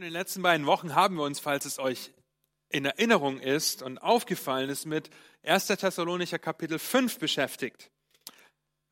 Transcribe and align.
in 0.00 0.04
den 0.04 0.12
letzten 0.14 0.40
beiden 0.40 0.64
Wochen 0.64 0.94
haben 0.94 1.16
wir 1.16 1.24
uns, 1.24 1.40
falls 1.40 1.66
es 1.66 1.78
euch 1.78 2.10
in 2.70 2.86
Erinnerung 2.86 3.38
ist 3.38 3.82
und 3.82 3.98
aufgefallen 3.98 4.70
ist, 4.70 4.86
mit 4.86 5.10
1. 5.42 5.66
Thessalonicher 5.66 6.38
Kapitel 6.38 6.78
5 6.78 7.18
beschäftigt. 7.18 7.90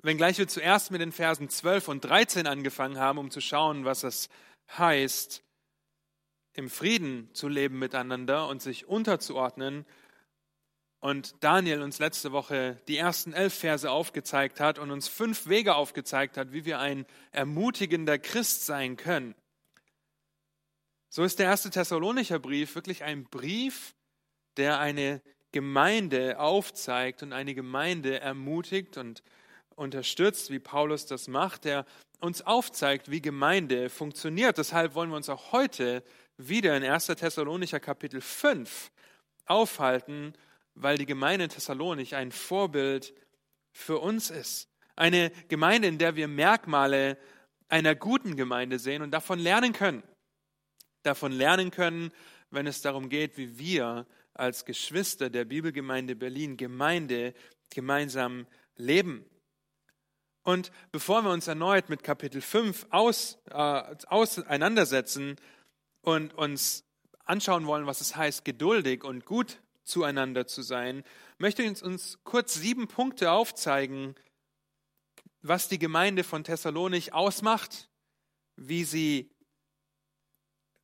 Wenngleich 0.02 0.36
wir 0.36 0.48
zuerst 0.48 0.90
mit 0.90 1.00
den 1.00 1.12
Versen 1.12 1.48
12 1.48 1.88
und 1.88 2.04
13 2.04 2.46
angefangen 2.46 2.98
haben, 2.98 3.18
um 3.18 3.30
zu 3.30 3.40
schauen, 3.40 3.86
was 3.86 4.02
es 4.02 4.28
heißt, 4.76 5.42
im 6.52 6.68
Frieden 6.68 7.30
zu 7.32 7.48
leben 7.48 7.78
miteinander 7.78 8.46
und 8.46 8.60
sich 8.60 8.86
unterzuordnen. 8.86 9.86
Und 11.00 11.36
Daniel 11.40 11.80
uns 11.80 11.98
letzte 12.00 12.32
Woche 12.32 12.82
die 12.86 12.98
ersten 12.98 13.32
elf 13.32 13.54
Verse 13.54 13.90
aufgezeigt 13.90 14.60
hat 14.60 14.78
und 14.78 14.90
uns 14.90 15.08
fünf 15.08 15.48
Wege 15.48 15.74
aufgezeigt 15.74 16.36
hat, 16.36 16.52
wie 16.52 16.66
wir 16.66 16.80
ein 16.80 17.06
ermutigender 17.32 18.18
Christ 18.18 18.66
sein 18.66 18.98
können. 18.98 19.34
So 21.10 21.22
ist 21.24 21.38
der 21.38 21.46
erste 21.46 21.70
Thessalonicher 21.70 22.38
Brief 22.38 22.74
wirklich 22.74 23.02
ein 23.02 23.24
Brief, 23.24 23.94
der 24.58 24.78
eine 24.78 25.22
Gemeinde 25.52 26.38
aufzeigt 26.38 27.22
und 27.22 27.32
eine 27.32 27.54
Gemeinde 27.54 28.20
ermutigt 28.20 28.98
und 28.98 29.22
unterstützt, 29.74 30.50
wie 30.50 30.58
Paulus 30.58 31.06
das 31.06 31.26
macht, 31.26 31.64
der 31.64 31.86
uns 32.20 32.42
aufzeigt, 32.42 33.10
wie 33.10 33.22
Gemeinde 33.22 33.88
funktioniert. 33.88 34.58
Deshalb 34.58 34.94
wollen 34.94 35.08
wir 35.08 35.16
uns 35.16 35.30
auch 35.30 35.52
heute 35.52 36.02
wieder 36.36 36.76
in 36.76 36.84
1. 36.84 37.06
Thessalonicher 37.06 37.80
Kapitel 37.80 38.20
5 38.20 38.90
aufhalten, 39.46 40.34
weil 40.74 40.98
die 40.98 41.06
Gemeinde 41.06 41.44
in 41.44 41.50
Thessalonich 41.50 42.16
ein 42.16 42.32
Vorbild 42.32 43.14
für 43.72 43.98
uns 43.98 44.28
ist. 44.28 44.68
Eine 44.94 45.30
Gemeinde, 45.48 45.88
in 45.88 45.96
der 45.96 46.16
wir 46.16 46.28
Merkmale 46.28 47.16
einer 47.68 47.94
guten 47.94 48.36
Gemeinde 48.36 48.78
sehen 48.78 49.00
und 49.00 49.12
davon 49.12 49.38
lernen 49.38 49.72
können 49.72 50.02
davon 51.02 51.32
lernen 51.32 51.70
können, 51.70 52.12
wenn 52.50 52.66
es 52.66 52.82
darum 52.82 53.08
geht, 53.08 53.36
wie 53.36 53.58
wir 53.58 54.06
als 54.34 54.64
Geschwister 54.64 55.30
der 55.30 55.44
Bibelgemeinde 55.44 56.16
Berlin 56.16 56.56
Gemeinde 56.56 57.34
gemeinsam 57.70 58.46
leben. 58.76 59.24
Und 60.42 60.70
bevor 60.92 61.22
wir 61.22 61.30
uns 61.30 61.46
erneut 61.46 61.90
mit 61.90 62.02
Kapitel 62.02 62.40
5 62.40 62.86
aus, 62.90 63.38
äh, 63.50 63.96
auseinandersetzen 64.06 65.36
und 66.00 66.32
uns 66.34 66.84
anschauen 67.24 67.66
wollen, 67.66 67.86
was 67.86 68.00
es 68.00 68.16
heißt, 68.16 68.44
geduldig 68.44 69.04
und 69.04 69.26
gut 69.26 69.60
zueinander 69.84 70.46
zu 70.46 70.62
sein, 70.62 71.04
möchte 71.36 71.62
ich 71.62 71.82
uns 71.82 72.18
kurz 72.24 72.54
sieben 72.54 72.88
Punkte 72.88 73.30
aufzeigen, 73.30 74.14
was 75.42 75.68
die 75.68 75.78
Gemeinde 75.78 76.24
von 76.24 76.44
Thessalonich 76.44 77.12
ausmacht, 77.12 77.90
wie 78.56 78.84
sie 78.84 79.30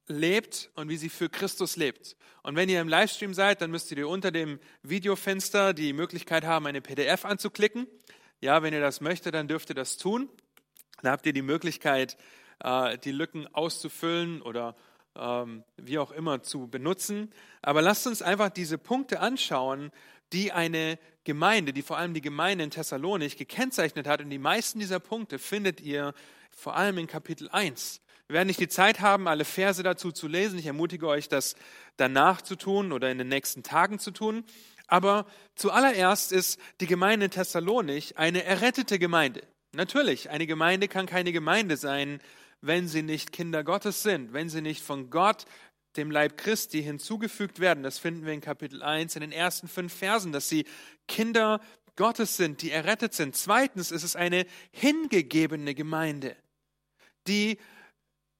lebt 0.06 0.70
und 0.74 0.88
wie 0.88 0.96
sie 0.96 1.08
für 1.08 1.28
Christus 1.28 1.76
lebt. 1.76 2.16
Und 2.42 2.56
wenn 2.56 2.68
ihr 2.68 2.80
im 2.80 2.88
Livestream 2.88 3.32
seid, 3.32 3.62
dann 3.62 3.70
müsst 3.70 3.90
ihr 3.90 4.08
unter 4.08 4.30
dem 4.30 4.58
Videofenster 4.82 5.72
die 5.72 5.92
Möglichkeit 5.92 6.44
haben, 6.44 6.66
eine 6.66 6.80
PDF 6.80 7.24
anzuklicken. 7.24 7.86
Ja, 8.40 8.62
wenn 8.62 8.74
ihr 8.74 8.80
das 8.80 9.00
möchtet, 9.00 9.34
dann 9.34 9.48
dürft 9.48 9.70
ihr 9.70 9.74
das 9.74 9.96
tun. 9.96 10.28
Dann 11.02 11.12
habt 11.12 11.24
ihr 11.26 11.32
die 11.32 11.42
Möglichkeit, 11.42 12.16
äh, 12.60 12.98
die 12.98 13.12
Lücken 13.12 13.46
auszufüllen 13.54 14.42
oder 14.42 14.76
ähm, 15.16 15.64
wie 15.76 15.98
auch 15.98 16.10
immer 16.10 16.42
zu 16.42 16.68
benutzen. 16.68 17.32
Aber 17.62 17.80
lasst 17.80 18.06
uns 18.06 18.20
einfach 18.20 18.50
diese 18.50 18.78
Punkte 18.78 19.20
anschauen, 19.20 19.90
die 20.32 20.52
eine 20.52 20.98
Gemeinde, 21.24 21.72
die 21.72 21.82
vor 21.82 21.96
allem 21.96 22.12
die 22.12 22.20
Gemeinde 22.20 22.64
in 22.64 22.70
Thessalonich 22.70 23.36
gekennzeichnet 23.36 24.06
hat. 24.06 24.20
Und 24.20 24.30
die 24.30 24.38
meisten 24.38 24.78
dieser 24.78 25.00
Punkte 25.00 25.38
findet 25.38 25.80
ihr 25.80 26.12
vor 26.50 26.76
allem 26.76 26.98
in 26.98 27.06
Kapitel 27.06 27.48
1. 27.48 28.02
Wir 28.28 28.34
werden 28.34 28.46
nicht 28.46 28.60
die 28.60 28.68
Zeit 28.68 29.00
haben, 29.00 29.28
alle 29.28 29.44
Verse 29.44 29.82
dazu 29.82 30.10
zu 30.10 30.28
lesen. 30.28 30.58
Ich 30.58 30.66
ermutige 30.66 31.06
euch, 31.06 31.28
das 31.28 31.56
danach 31.96 32.40
zu 32.40 32.56
tun 32.56 32.92
oder 32.92 33.10
in 33.10 33.18
den 33.18 33.28
nächsten 33.28 33.62
Tagen 33.62 33.98
zu 33.98 34.10
tun. 34.12 34.44
Aber 34.86 35.26
zuallererst 35.56 36.32
ist 36.32 36.58
die 36.80 36.86
Gemeinde 36.86 37.26
in 37.26 37.30
Thessalonich 37.30 38.16
eine 38.16 38.42
errettete 38.44 38.98
Gemeinde. 38.98 39.42
Natürlich, 39.72 40.30
eine 40.30 40.46
Gemeinde 40.46 40.88
kann 40.88 41.06
keine 41.06 41.32
Gemeinde 41.32 41.76
sein, 41.76 42.20
wenn 42.60 42.88
sie 42.88 43.02
nicht 43.02 43.32
Kinder 43.32 43.62
Gottes 43.62 44.02
sind, 44.02 44.32
wenn 44.32 44.48
sie 44.48 44.62
nicht 44.62 44.82
von 44.82 45.10
Gott, 45.10 45.44
dem 45.96 46.10
Leib 46.10 46.38
Christi, 46.38 46.82
hinzugefügt 46.82 47.60
werden. 47.60 47.82
Das 47.82 47.98
finden 47.98 48.24
wir 48.24 48.32
in 48.32 48.40
Kapitel 48.40 48.82
1 48.82 49.16
in 49.16 49.20
den 49.20 49.32
ersten 49.32 49.68
fünf 49.68 49.92
Versen, 49.92 50.32
dass 50.32 50.48
sie 50.48 50.64
Kinder 51.08 51.60
Gottes 51.96 52.36
sind, 52.36 52.62
die 52.62 52.70
errettet 52.70 53.14
sind. 53.14 53.36
Zweitens 53.36 53.90
ist 53.90 54.02
es 54.02 54.16
eine 54.16 54.46
hingegebene 54.72 55.74
Gemeinde, 55.74 56.36
die 57.26 57.58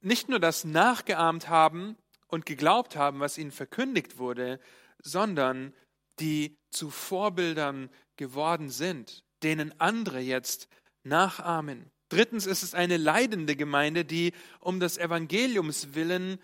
nicht 0.05 0.29
nur 0.29 0.39
das 0.39 0.63
nachgeahmt 0.63 1.49
haben 1.49 1.97
und 2.27 2.45
geglaubt 2.45 2.95
haben, 2.95 3.19
was 3.19 3.37
ihnen 3.37 3.51
verkündigt 3.51 4.17
wurde, 4.17 4.59
sondern 4.99 5.73
die 6.19 6.57
zu 6.69 6.91
Vorbildern 6.91 7.89
geworden 8.15 8.69
sind, 8.69 9.23
denen 9.41 9.79
andere 9.79 10.19
jetzt 10.19 10.69
nachahmen. 11.03 11.91
Drittens 12.09 12.45
ist 12.45 12.61
es 12.61 12.75
eine 12.75 12.97
leidende 12.97 13.55
Gemeinde, 13.55 14.05
die 14.05 14.33
um 14.59 14.79
des 14.79 14.97
Evangeliums 14.97 15.95
willen 15.95 16.39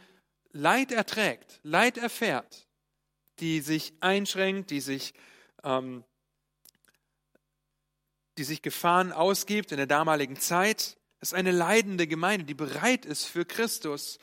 Leid 0.51 0.91
erträgt, 0.91 1.59
Leid 1.63 1.97
erfährt, 1.97 2.67
die 3.39 3.61
sich 3.61 3.93
einschränkt, 4.01 4.71
die 4.71 4.81
sich, 4.81 5.13
ähm, 5.63 6.03
die 8.37 8.43
sich 8.43 8.61
Gefahren 8.61 9.11
ausgibt 9.11 9.71
in 9.71 9.77
der 9.77 9.87
damaligen 9.87 10.37
Zeit 10.37 10.97
es 11.21 11.29
ist 11.29 11.33
eine 11.35 11.51
leidende 11.51 12.07
Gemeinde, 12.07 12.45
die 12.45 12.55
bereit 12.55 13.05
ist, 13.05 13.25
für 13.25 13.45
Christus 13.45 14.17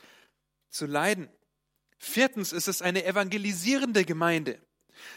zu 0.69 0.85
leiden. 0.85 1.29
Viertens 1.97 2.51
ist 2.51 2.67
es 2.67 2.81
eine 2.81 3.05
evangelisierende 3.05 4.03
Gemeinde. 4.03 4.59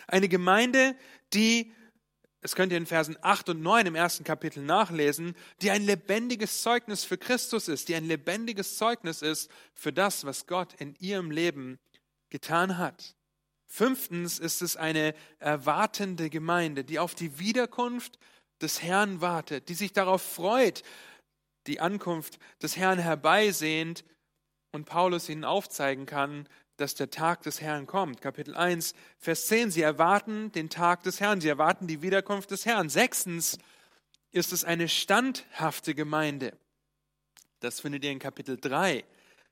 Eine 0.06 0.28
Gemeinde, 0.28 0.96
die, 1.34 1.72
das 2.40 2.54
könnt 2.54 2.70
ihr 2.70 2.78
in 2.78 2.86
Versen 2.86 3.16
8 3.20 3.48
und 3.50 3.62
9 3.62 3.86
im 3.86 3.94
ersten 3.96 4.22
Kapitel 4.22 4.62
nachlesen, 4.62 5.34
die 5.60 5.72
ein 5.72 5.84
lebendiges 5.84 6.62
Zeugnis 6.62 7.02
für 7.02 7.18
Christus 7.18 7.66
ist, 7.66 7.88
die 7.88 7.96
ein 7.96 8.06
lebendiges 8.06 8.76
Zeugnis 8.76 9.20
ist 9.20 9.50
für 9.74 9.92
das, 9.92 10.24
was 10.24 10.46
Gott 10.46 10.74
in 10.74 10.94
ihrem 11.00 11.32
Leben 11.32 11.80
getan 12.30 12.78
hat. 12.78 13.16
Fünftens 13.66 14.38
ist 14.38 14.62
es 14.62 14.76
eine 14.76 15.14
erwartende 15.40 16.30
Gemeinde, 16.30 16.84
die 16.84 17.00
auf 17.00 17.16
die 17.16 17.40
Wiederkunft 17.40 18.18
des 18.60 18.82
Herrn 18.82 19.20
wartet, 19.20 19.68
die 19.68 19.74
sich 19.74 19.92
darauf 19.92 20.22
freut, 20.22 20.84
die 21.66 21.80
Ankunft 21.80 22.38
des 22.62 22.76
Herrn 22.76 22.98
herbeisehnt 22.98 24.04
und 24.72 24.86
Paulus 24.86 25.28
ihnen 25.28 25.44
aufzeigen 25.44 26.06
kann, 26.06 26.48
dass 26.76 26.94
der 26.94 27.10
Tag 27.10 27.42
des 27.42 27.60
Herrn 27.60 27.86
kommt. 27.86 28.20
Kapitel 28.20 28.54
1, 28.56 28.94
Vers 29.18 29.46
10. 29.46 29.70
Sie 29.70 29.82
erwarten 29.82 30.50
den 30.52 30.70
Tag 30.70 31.02
des 31.02 31.20
Herrn, 31.20 31.40
sie 31.40 31.48
erwarten 31.48 31.86
die 31.86 32.02
Wiederkunft 32.02 32.50
des 32.50 32.66
Herrn. 32.66 32.88
Sechstens 32.88 33.58
ist 34.30 34.52
es 34.52 34.64
eine 34.64 34.88
standhafte 34.88 35.94
Gemeinde. 35.94 36.56
Das 37.60 37.80
findet 37.80 38.04
ihr 38.04 38.10
in 38.10 38.18
Kapitel 38.18 38.58
3, 38.58 39.04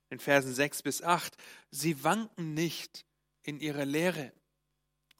in 0.08 0.18
Versen 0.18 0.52
6 0.52 0.82
bis 0.82 1.02
8. 1.02 1.36
Sie 1.70 2.02
wanken 2.02 2.54
nicht 2.54 3.04
in 3.42 3.60
ihrer 3.60 3.84
Lehre. 3.84 4.32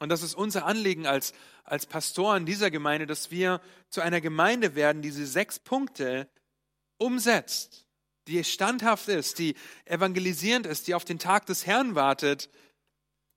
Und 0.00 0.08
das 0.08 0.22
ist 0.22 0.34
unser 0.34 0.64
Anliegen 0.64 1.06
als, 1.06 1.34
als 1.62 1.86
Pastoren 1.86 2.46
dieser 2.46 2.70
Gemeinde, 2.70 3.06
dass 3.06 3.30
wir 3.30 3.60
zu 3.90 4.00
einer 4.00 4.22
Gemeinde 4.22 4.74
werden, 4.74 5.02
diese 5.02 5.26
sechs 5.26 5.58
Punkte 5.58 6.26
umsetzt, 7.00 7.86
die 8.28 8.44
standhaft 8.44 9.08
ist, 9.08 9.38
die 9.38 9.56
evangelisierend 9.86 10.66
ist, 10.66 10.86
die 10.86 10.94
auf 10.94 11.04
den 11.04 11.18
Tag 11.18 11.46
des 11.46 11.66
Herrn 11.66 11.94
wartet, 11.94 12.50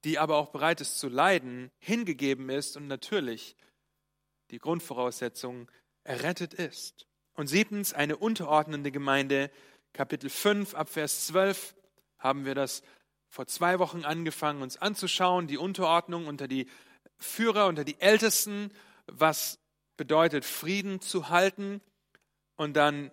die 0.04 0.20
aber 0.20 0.38
auch 0.38 0.50
bereit 0.50 0.82
ist 0.82 1.00
zu 1.00 1.08
leiden, 1.08 1.72
hingegeben 1.80 2.50
ist 2.50 2.78
und 2.78 2.88
natürlich 2.88 3.56
die 4.52 4.60
Grundvoraussetzung 4.60 5.72
errettet 6.04 6.54
ist. 6.54 7.08
Und 7.34 7.48
siebtens, 7.48 7.94
eine 7.94 8.18
unterordnende 8.18 8.92
Gemeinde, 8.92 9.50
Kapitel 9.94 10.30
5 10.30 10.76
ab 10.76 10.90
Vers 10.90 11.28
12 11.28 11.76
haben 12.20 12.46
wir 12.46 12.56
das 12.56 12.84
vor 13.30 13.48
zwei 13.48 13.80
Wochen 13.80 14.06
angefangen, 14.06 14.62
uns 14.62 14.78
anzuschauen, 14.78 15.48
die 15.48 15.58
Unterordnung 15.58 16.28
unter 16.28 16.48
die 16.48 16.68
Führer, 17.18 17.68
unter 17.68 17.84
die 17.84 18.00
Ältesten, 18.00 18.72
was 19.08 19.58
bedeutet, 19.98 20.46
Frieden 20.46 21.02
zu 21.02 21.30
halten. 21.30 21.82
Und 22.56 22.76
dann 22.76 23.12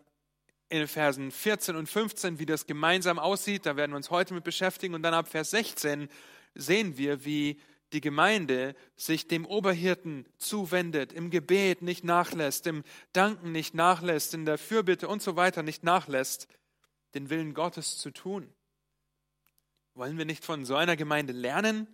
in 0.71 0.87
Versen 0.87 1.31
14 1.31 1.77
und 1.77 1.89
15, 1.89 2.39
wie 2.39 2.47
das 2.47 2.67
gemeinsam 2.67 3.19
aussieht. 3.19 3.67
Da 3.67 3.77
werden 3.77 3.93
wir 3.93 3.97
uns 3.97 4.11
heute 4.11 4.33
mit 4.33 4.45
beschäftigen. 4.45 4.95
Und 4.95 5.03
dann 5.03 5.15
ab 5.15 5.29
Vers 5.29 5.51
16 5.51 6.09
sehen 6.55 6.97
wir, 6.97 7.25
wie 7.25 7.61
die 7.93 8.01
Gemeinde 8.01 8.77
sich 8.97 9.27
dem 9.27 9.45
Oberhirten 9.45 10.27
zuwendet, 10.39 11.13
im 11.13 11.31
Gebet 11.31 11.83
nicht 11.83 12.05
nachlässt, 12.05 12.69
im 12.69 12.85
Danken 13.13 13.51
nicht 13.51 13.75
nachlässt, 13.75 14.33
in 14.33 14.45
der 14.45 14.59
Fürbitte 14.59 15.09
und 15.09 15.23
so 15.23 15.35
weiter 15.35 15.65
nicht 15.65 15.83
nachlässt, 15.83 16.47
den 17.15 17.31
Willen 17.31 17.53
Gottes 17.53 17.99
zu 17.99 18.13
tun. 18.13 18.53
Wollen 19.95 20.19
wir 20.19 20.25
nicht 20.25 20.45
von 20.45 20.65
so 20.65 20.77
einer 20.77 20.97
Gemeinde 20.97 21.33
lernen? 21.33 21.89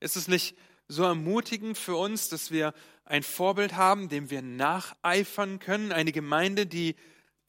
Ist 0.00 0.16
es 0.16 0.26
nicht 0.26 0.56
so 0.88 1.04
ermutigend 1.04 1.78
für 1.78 1.94
uns, 1.94 2.28
dass 2.28 2.50
wir 2.50 2.74
ein 3.04 3.22
Vorbild 3.22 3.74
haben, 3.74 4.08
dem 4.08 4.28
wir 4.28 4.42
nacheifern 4.42 5.60
können? 5.60 5.92
Eine 5.92 6.10
Gemeinde, 6.10 6.66
die 6.66 6.96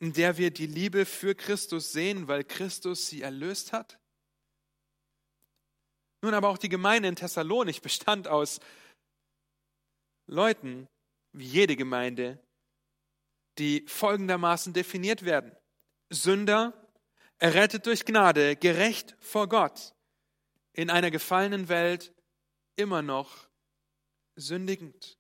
in 0.04 0.12
der 0.12 0.38
wir 0.38 0.52
die 0.52 0.68
Liebe 0.68 1.06
für 1.06 1.34
Christus 1.34 1.94
sehen, 1.94 2.28
weil 2.28 2.44
Christus 2.44 3.08
sie 3.08 3.22
erlöst 3.22 3.72
hat? 3.72 3.98
Nun 6.22 6.34
aber 6.34 6.50
auch 6.50 6.58
die 6.58 6.68
Gemeinde 6.68 7.08
in 7.08 7.16
Thessalonich 7.16 7.82
bestand 7.82 8.28
aus 8.28 8.60
Leuten, 10.28 10.90
wie 11.32 11.46
jede 11.46 11.78
Gemeinde, 11.78 12.38
die 13.60 13.86
folgendermaßen 13.88 14.74
definiert 14.74 15.24
werden. 15.24 15.56
Sünder, 16.10 16.74
errettet 17.40 17.86
durch 17.86 18.04
Gnade, 18.04 18.58
gerecht 18.58 19.16
vor 19.22 19.48
Gott, 19.48 19.94
in 20.74 20.90
einer 20.90 21.12
gefallenen 21.12 21.70
Welt 21.70 22.14
immer 22.76 23.02
noch 23.02 23.48
sündigend. 24.36 25.18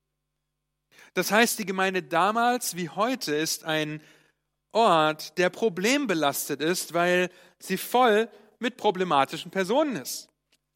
Das 1.13 1.31
heißt, 1.31 1.57
die 1.57 1.65
Gemeinde 1.65 2.03
damals 2.03 2.75
wie 2.75 2.89
heute 2.89 3.33
ist 3.33 3.63
ein 3.63 4.03
Ort, 4.73 5.37
der 5.37 5.49
problembelastet 5.49 6.61
ist, 6.61 6.93
weil 6.93 7.29
sie 7.59 7.77
voll 7.77 8.29
mit 8.59 8.77
problematischen 8.77 9.51
Personen 9.51 9.95
ist. 9.95 10.29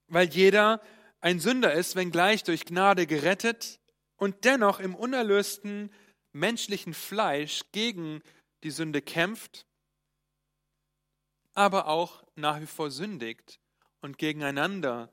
Weil 0.08 0.30
jeder 0.30 0.82
ein 1.20 1.40
Sünder 1.40 1.74
ist, 1.74 1.96
wenngleich 1.96 2.44
durch 2.44 2.66
Gnade 2.66 3.08
gerettet 3.08 3.80
und 4.16 4.46
dennoch 4.46 4.80
im 4.80 4.96
unerlösten 4.96 5.92
menschlichen 6.32 6.94
Fleisch 6.94 7.64
gegen 7.72 8.22
die 8.64 8.72
Sünde 8.72 9.02
kämpft, 9.02 9.66
aber 11.54 11.88
auch 11.88 12.24
nach 12.36 12.62
wie 12.62 12.68
vor 12.68 12.92
sündigt 12.92 13.60
und 14.02 14.18
gegeneinander 14.18 15.12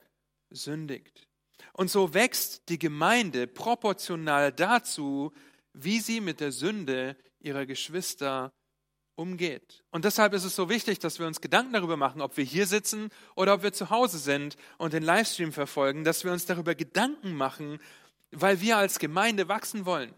sündigt. 0.51 1.27
Und 1.73 1.91
so 1.91 2.13
wächst 2.13 2.69
die 2.69 2.79
Gemeinde 2.79 3.47
proportional 3.47 4.53
dazu, 4.53 5.33
wie 5.73 6.01
sie 6.01 6.21
mit 6.21 6.41
der 6.41 6.53
Sünde 6.53 7.17
ihrer 7.41 7.67
Geschwister 7.67 8.53
umgeht. 9.17 9.85
Und 9.91 10.05
deshalb 10.05 10.33
ist 10.33 10.45
es 10.45 10.57
so 10.57 10.69
wichtig, 10.69 10.99
dass 10.99 11.19
wir 11.19 11.27
uns 11.27 11.41
Gedanken 11.41 11.73
darüber 11.73 11.97
machen, 11.97 12.21
ob 12.21 12.37
wir 12.37 12.45
hier 12.45 12.67
sitzen 12.67 13.11
oder 13.37 13.55
ob 13.55 13.63
wir 13.63 13.73
zu 13.73 13.91
Hause 13.91 14.19
sind 14.19 14.57
und 14.79 14.93
den 14.93 15.03
Livestream 15.03 15.53
verfolgen, 15.53 16.05
dass 16.05 16.25
wir 16.25 16.33
uns 16.33 16.47
darüber 16.47 16.75
Gedanken 16.75 17.35
machen, 17.35 17.79
weil 18.31 18.61
wir 18.61 18.77
als 18.77 18.99
Gemeinde 18.99 19.49
wachsen 19.49 19.87
wollen. 19.87 20.13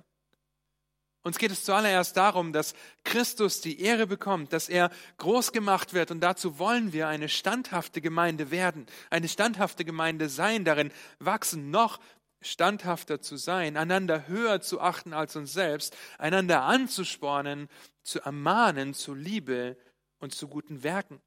Uns 1.27 1.39
geht 1.39 1.51
es 1.51 1.65
zuallererst 1.65 2.17
darum, 2.17 2.53
dass 2.53 2.73
Christus 3.03 3.61
die 3.61 3.81
Ehre 3.81 4.07
bekommt, 4.07 4.53
dass 4.53 4.69
er 4.69 4.91
groß 5.19 5.51
gemacht 5.51 5.93
wird 5.93 6.13
und 6.13 6.21
dazu 6.21 6.61
wollen 6.61 6.93
wir 6.93 7.09
eine 7.09 7.29
standhafte 7.29 8.01
Gemeinde 8.01 8.53
werden, 8.53 8.87
eine 9.11 9.27
standhafte 9.27 9.85
Gemeinde 9.85 10.29
sein, 10.29 10.65
darin 10.65 10.93
wachsen, 11.19 11.73
noch 11.73 11.99
standhafter 12.41 13.21
zu 13.21 13.37
sein, 13.37 13.77
einander 13.77 14.29
höher 14.29 14.61
zu 14.61 14.81
achten 14.81 15.13
als 15.13 15.37
uns 15.37 15.53
selbst, 15.53 15.97
einander 16.19 16.63
anzuspornen, 16.63 17.69
zu 18.03 18.21
ermahnen 18.21 18.95
zu 18.95 19.15
Liebe 19.15 19.77
und 20.19 20.35
zu 20.35 20.49
guten 20.49 20.83
Werken. 20.83 21.21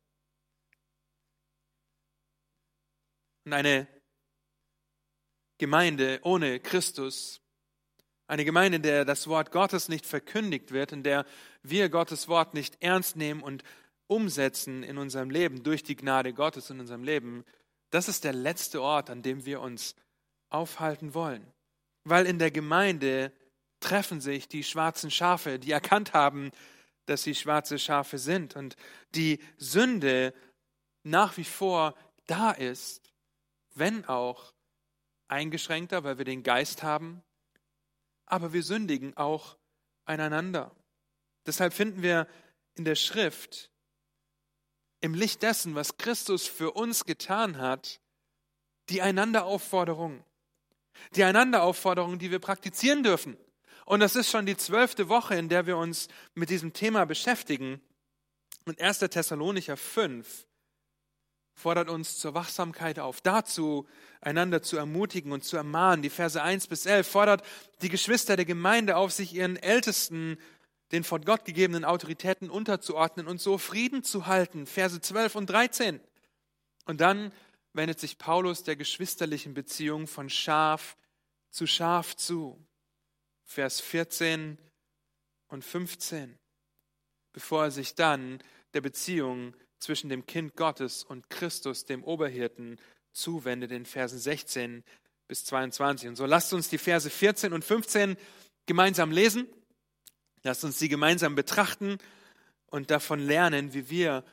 Und 3.45 3.53
eine 3.53 3.87
Gemeinde 5.57 6.19
ohne 6.23 6.59
Christus 6.59 7.41
eine 8.29 8.45
Gemeinde, 8.45 8.75
in 8.75 8.83
der 8.83 9.05
das 9.05 9.27
Wort 9.27 9.51
Gottes 9.51 9.89
nicht 9.89 10.05
verkündigt 10.05 10.71
wird, 10.71 10.91
in 10.91 11.01
der 11.01 11.25
wir 11.63 11.89
Gottes 11.89 12.27
Wort 12.27 12.53
nicht 12.53 12.77
ernst 12.79 13.15
nehmen 13.15 13.41
und 13.41 13.63
umsetzen 14.05 14.83
in 14.83 14.99
unserem 14.99 15.31
Leben, 15.31 15.63
durch 15.63 15.81
die 15.81 15.95
Gnade 15.95 16.31
Gottes 16.33 16.69
in 16.69 16.79
unserem 16.79 17.03
Leben, 17.03 17.43
das 17.89 18.07
ist 18.07 18.23
der 18.23 18.33
letzte 18.33 18.83
Ort, 18.83 19.09
an 19.09 19.23
dem 19.23 19.47
wir 19.47 19.61
uns 19.61 19.95
aufhalten 20.49 21.13
wollen. 21.13 21.45
Weil 22.03 22.25
in 22.25 22.39
der 22.39 22.51
Gemeinde 22.51 23.31
treffen 23.79 24.21
sich 24.21 24.47
die 24.47 24.63
schwarzen 24.63 25.11
Schafe, 25.11 25.59
die 25.59 25.71
erkannt 25.71 26.13
haben, 26.13 26.51
dass 27.05 27.23
sie 27.23 27.35
schwarze 27.35 27.79
Schafe 27.79 28.17
sind 28.17 28.55
und 28.55 28.75
die 29.15 29.39
Sünde 29.57 30.33
nach 31.03 31.37
wie 31.37 31.43
vor 31.43 31.95
da 32.27 32.51
ist, 32.51 33.13
wenn 33.73 34.05
auch 34.05 34.53
eingeschränkter, 35.27 36.03
weil 36.03 36.17
wir 36.17 36.25
den 36.25 36.43
Geist 36.43 36.83
haben, 36.83 37.23
aber 38.25 38.53
wir 38.53 38.63
sündigen 38.63 39.15
auch 39.17 39.57
einander. 40.05 40.75
Deshalb 41.45 41.73
finden 41.73 42.03
wir 42.03 42.27
in 42.75 42.85
der 42.85 42.95
Schrift, 42.95 43.71
im 45.01 45.13
Licht 45.13 45.41
dessen, 45.41 45.75
was 45.75 45.97
Christus 45.97 46.45
für 46.45 46.71
uns 46.71 47.05
getan 47.05 47.57
hat, 47.57 48.01
die 48.89 49.01
Einanderaufforderung. 49.01 50.23
Die 51.15 51.23
Einanderaufforderung, 51.23 52.19
die 52.19 52.31
wir 52.31 52.39
praktizieren 52.39 53.03
dürfen. 53.03 53.37
Und 53.85 54.01
das 54.01 54.15
ist 54.15 54.29
schon 54.29 54.45
die 54.45 54.57
zwölfte 54.57 55.09
Woche, 55.09 55.35
in 55.35 55.49
der 55.49 55.65
wir 55.65 55.77
uns 55.77 56.09
mit 56.35 56.49
diesem 56.49 56.73
Thema 56.73 57.05
beschäftigen. 57.05 57.81
Und 58.65 58.79
1. 58.79 58.99
Thessalonicher 58.99 59.77
5 59.77 60.45
fordert 61.55 61.89
uns 61.89 62.17
zur 62.17 62.33
Wachsamkeit 62.33 62.99
auf, 62.99 63.21
dazu 63.21 63.87
einander 64.21 64.61
zu 64.61 64.77
ermutigen 64.77 65.31
und 65.31 65.43
zu 65.43 65.57
ermahnen. 65.57 66.01
Die 66.01 66.09
Verse 66.09 66.41
1 66.41 66.67
bis 66.67 66.85
11 66.85 67.07
fordert 67.07 67.43
die 67.81 67.89
Geschwister 67.89 68.35
der 68.35 68.45
Gemeinde 68.45 68.95
auf, 68.95 69.11
sich 69.11 69.33
ihren 69.33 69.57
Ältesten, 69.57 70.37
den 70.91 71.03
von 71.03 71.23
Gott 71.23 71.45
gegebenen 71.45 71.85
Autoritäten 71.85 72.49
unterzuordnen 72.49 73.27
und 73.27 73.41
so 73.41 73.57
Frieden 73.57 74.03
zu 74.03 74.25
halten. 74.25 74.65
Verse 74.65 74.99
12 74.99 75.35
und 75.35 75.49
13. 75.49 75.99
Und 76.85 77.01
dann 77.01 77.31
wendet 77.73 77.99
sich 77.99 78.17
Paulus 78.17 78.63
der 78.63 78.75
geschwisterlichen 78.75 79.53
Beziehung 79.53 80.07
von 80.07 80.29
Schaf 80.29 80.97
zu 81.49 81.67
Schaf 81.67 82.15
zu. 82.15 82.63
Vers 83.43 83.79
14 83.79 84.57
und 85.47 85.63
15. 85.65 86.37
Bevor 87.33 87.65
er 87.65 87.71
sich 87.71 87.95
dann 87.95 88.43
der 88.73 88.81
Beziehung 88.81 89.55
zwischen 89.79 90.09
dem 90.09 90.25
Kind 90.25 90.55
Gottes 90.55 91.03
und 91.03 91.29
Christus, 91.29 91.85
dem 91.85 92.03
Oberhirten, 92.03 92.79
zuwendet 93.11 93.71
in 93.71 93.85
Versen 93.85 94.19
16 94.19 94.83
bis 95.27 95.45
22. 95.45 96.09
Und 96.09 96.15
so 96.15 96.25
lasst 96.25 96.53
uns 96.53 96.69
die 96.69 96.77
Verse 96.77 97.09
14 97.09 97.53
und 97.53 97.63
15 97.63 98.17
gemeinsam 98.65 99.11
lesen. 99.11 99.47
Lasst 100.43 100.63
uns 100.63 100.79
sie 100.79 100.89
gemeinsam 100.89 101.35
betrachten 101.35 101.97
und 102.67 102.91
davon 102.91 103.19
lernen, 103.19 103.73
wie 103.73 103.89
wir 103.89 104.23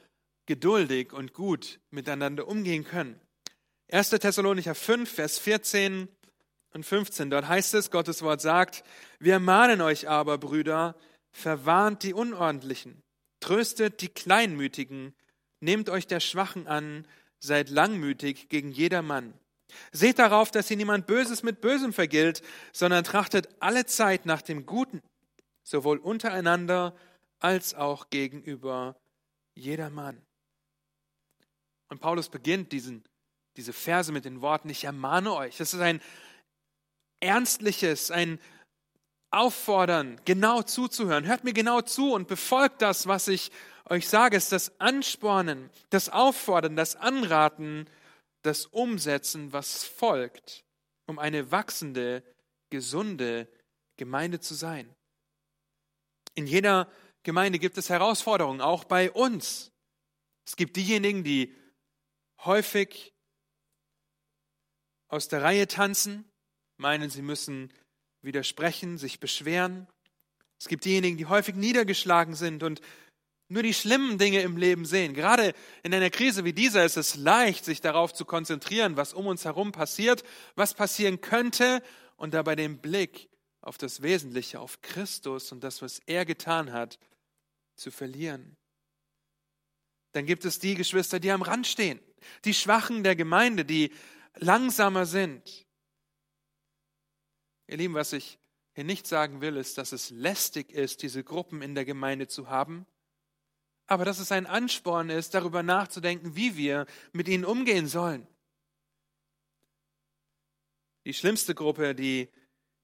geduldig 0.46 1.12
und 1.12 1.32
gut 1.32 1.80
miteinander 1.90 2.46
umgehen 2.46 2.84
können. 2.84 3.20
1. 3.90 4.10
Thessalonicher 4.10 4.74
5, 4.74 5.10
Vers 5.10 5.38
14 5.38 6.08
und 6.72 6.84
15. 6.84 7.30
Dort 7.30 7.48
heißt 7.48 7.74
es, 7.74 7.90
Gottes 7.90 8.22
Wort 8.22 8.40
sagt, 8.40 8.84
wir 9.18 9.38
mahnen 9.38 9.80
euch 9.80 10.08
aber, 10.08 10.38
Brüder, 10.38 10.96
verwarnt 11.30 12.02
die 12.02 12.14
Unordentlichen, 12.14 13.02
tröstet 13.40 14.00
die 14.00 14.08
Kleinmütigen, 14.08 15.14
Nehmt 15.60 15.88
euch 15.88 16.06
der 16.06 16.20
Schwachen 16.20 16.66
an, 16.66 17.06
seid 17.38 17.70
langmütig 17.70 18.48
gegen 18.48 18.72
jedermann. 18.72 19.34
Seht 19.90 20.18
darauf, 20.18 20.50
dass 20.50 20.70
ihr 20.70 20.76
niemand 20.76 21.06
Böses 21.06 21.42
mit 21.42 21.61
Bösem 21.61 21.92
vergilt, 21.92 22.42
sondern 22.72 23.04
trachtet 23.04 23.49
alle 23.58 23.87
Zeit 23.87 24.26
nach 24.26 24.42
dem 24.42 24.66
Guten, 24.66 25.02
sowohl 25.62 25.99
untereinander 25.99 26.94
als 27.38 27.75
auch 27.75 28.11
gegenüber 28.11 28.96
jedermann. 29.54 30.20
Und 31.88 32.00
Paulus 32.00 32.28
beginnt 32.28 32.72
diesen, 32.72 33.04
diese 33.56 33.72
Verse 33.72 34.12
mit 34.12 34.25
den 34.25 34.40
Worten, 34.40 34.68
ich 34.68 34.84
ermahne 34.84 35.32
euch. 35.34 35.56
Das 35.56 35.75
ist 35.75 35.80
ein 35.80 36.00
ernstliches, 37.20 38.10
ein 38.10 38.38
Auffordern, 39.30 40.20
genau 40.25 40.62
zuzuhören. 40.62 41.26
Hört 41.26 41.44
mir 41.44 41.52
genau 41.52 41.82
zu 41.82 42.12
und 42.12 42.28
befolgt 42.28 42.82
das, 42.82 43.06
was 43.06 43.28
ich 43.28 43.50
euch 43.88 44.08
sage, 44.08 44.36
ist 44.36 44.52
das 44.52 44.80
Anspornen, 44.80 45.70
das 45.90 46.08
Auffordern, 46.08 46.76
das 46.76 46.96
Anraten, 46.96 47.88
das 48.42 48.66
Umsetzen, 48.66 49.52
was 49.52 49.84
folgt, 49.84 50.64
um 51.06 51.18
eine 51.18 51.50
wachsende, 51.50 52.22
gesunde 52.70 53.48
Gemeinde 53.96 54.40
zu 54.40 54.54
sein. 54.54 54.94
In 56.34 56.46
jeder 56.46 56.90
Gemeinde 57.22 57.58
gibt 57.58 57.78
es 57.78 57.90
Herausforderungen, 57.90 58.60
auch 58.60 58.84
bei 58.84 59.10
uns. 59.10 59.72
Es 60.46 60.56
gibt 60.56 60.76
diejenigen, 60.76 61.25
die 61.25 61.54
häufig 62.44 63.12
aus 65.08 65.28
der 65.28 65.42
Reihe 65.42 65.66
tanzen, 65.66 66.25
meinen, 66.76 67.10
sie 67.10 67.22
müssen 67.22 67.72
widersprechen, 68.22 68.98
sich 68.98 69.20
beschweren. 69.20 69.86
Es 70.58 70.68
gibt 70.68 70.84
diejenigen, 70.84 71.16
die 71.16 71.26
häufig 71.26 71.54
niedergeschlagen 71.54 72.34
sind 72.34 72.62
und 72.62 72.80
nur 73.48 73.62
die 73.62 73.75
schlimmen 73.75 74.18
Dinge 74.18 74.40
im 74.40 74.56
Leben 74.56 74.84
sehen. 74.84 75.14
Gerade 75.14 75.54
in 75.82 75.94
einer 75.94 76.10
Krise 76.10 76.44
wie 76.44 76.52
dieser 76.52 76.84
ist 76.84 76.96
es 76.96 77.14
leicht, 77.14 77.64
sich 77.64 77.80
darauf 77.80 78.12
zu 78.12 78.25
konzentrieren, 78.25 78.96
was 78.96 79.14
um 79.14 79.26
uns 79.26 79.44
herum 79.44 79.70
passiert, 79.72 80.25
was 80.56 80.75
passieren 80.75 81.20
könnte 81.20 81.82
und 82.16 82.34
dabei 82.34 82.56
den 82.56 82.78
Blick 82.78 83.28
auf 83.60 83.78
das 83.78 84.02
Wesentliche, 84.02 84.58
auf 84.60 84.80
Christus 84.82 85.52
und 85.52 85.62
das, 85.62 85.80
was 85.82 86.00
er 86.06 86.25
getan 86.25 86.72
hat, 86.72 86.98
zu 87.76 87.90
verlieren. 87.90 88.56
Dann 90.12 90.26
gibt 90.26 90.44
es 90.44 90.58
die 90.58 90.75
Geschwister, 90.75 91.20
die 91.20 91.30
am 91.30 91.42
Rand 91.42 91.66
stehen, 91.66 92.00
die 92.44 92.54
Schwachen 92.54 93.04
der 93.04 93.14
Gemeinde, 93.14 93.64
die 93.64 93.92
langsamer 94.37 95.07
sind. 95.07 95.66
Ihr 97.69 97.76
Lieben, 97.76 97.95
was 97.95 98.12
ich 98.12 98.38
hier 98.75 98.85
nicht 98.85 99.07
sagen 99.07 99.40
will, 99.40 99.57
ist, 99.57 99.78
dass 99.78 99.93
es 99.93 100.11
lästig 100.11 100.71
ist, 100.71 101.02
diese 101.02 101.25
Gruppen 101.25 101.62
in 101.62 101.75
der 101.75 101.85
Gemeinde 101.85 102.28
zu 102.28 102.49
haben 102.49 102.87
aber 103.88 104.05
dass 104.05 104.19
es 104.19 104.33
ein 104.33 104.47
Ansporn 104.47 105.11
ist, 105.11 105.35
darüber 105.35 105.62
nachzudenken, 105.62 106.35
wie 106.35 106.57
wir 106.57 106.87
mit 107.12 107.28
ihnen 107.28 107.45
umgehen 107.45 107.87
sollen. 107.87 108.26
die 111.05 111.14
schlimmste 111.14 111.55
Gruppe, 111.55 111.95
die 111.95 112.28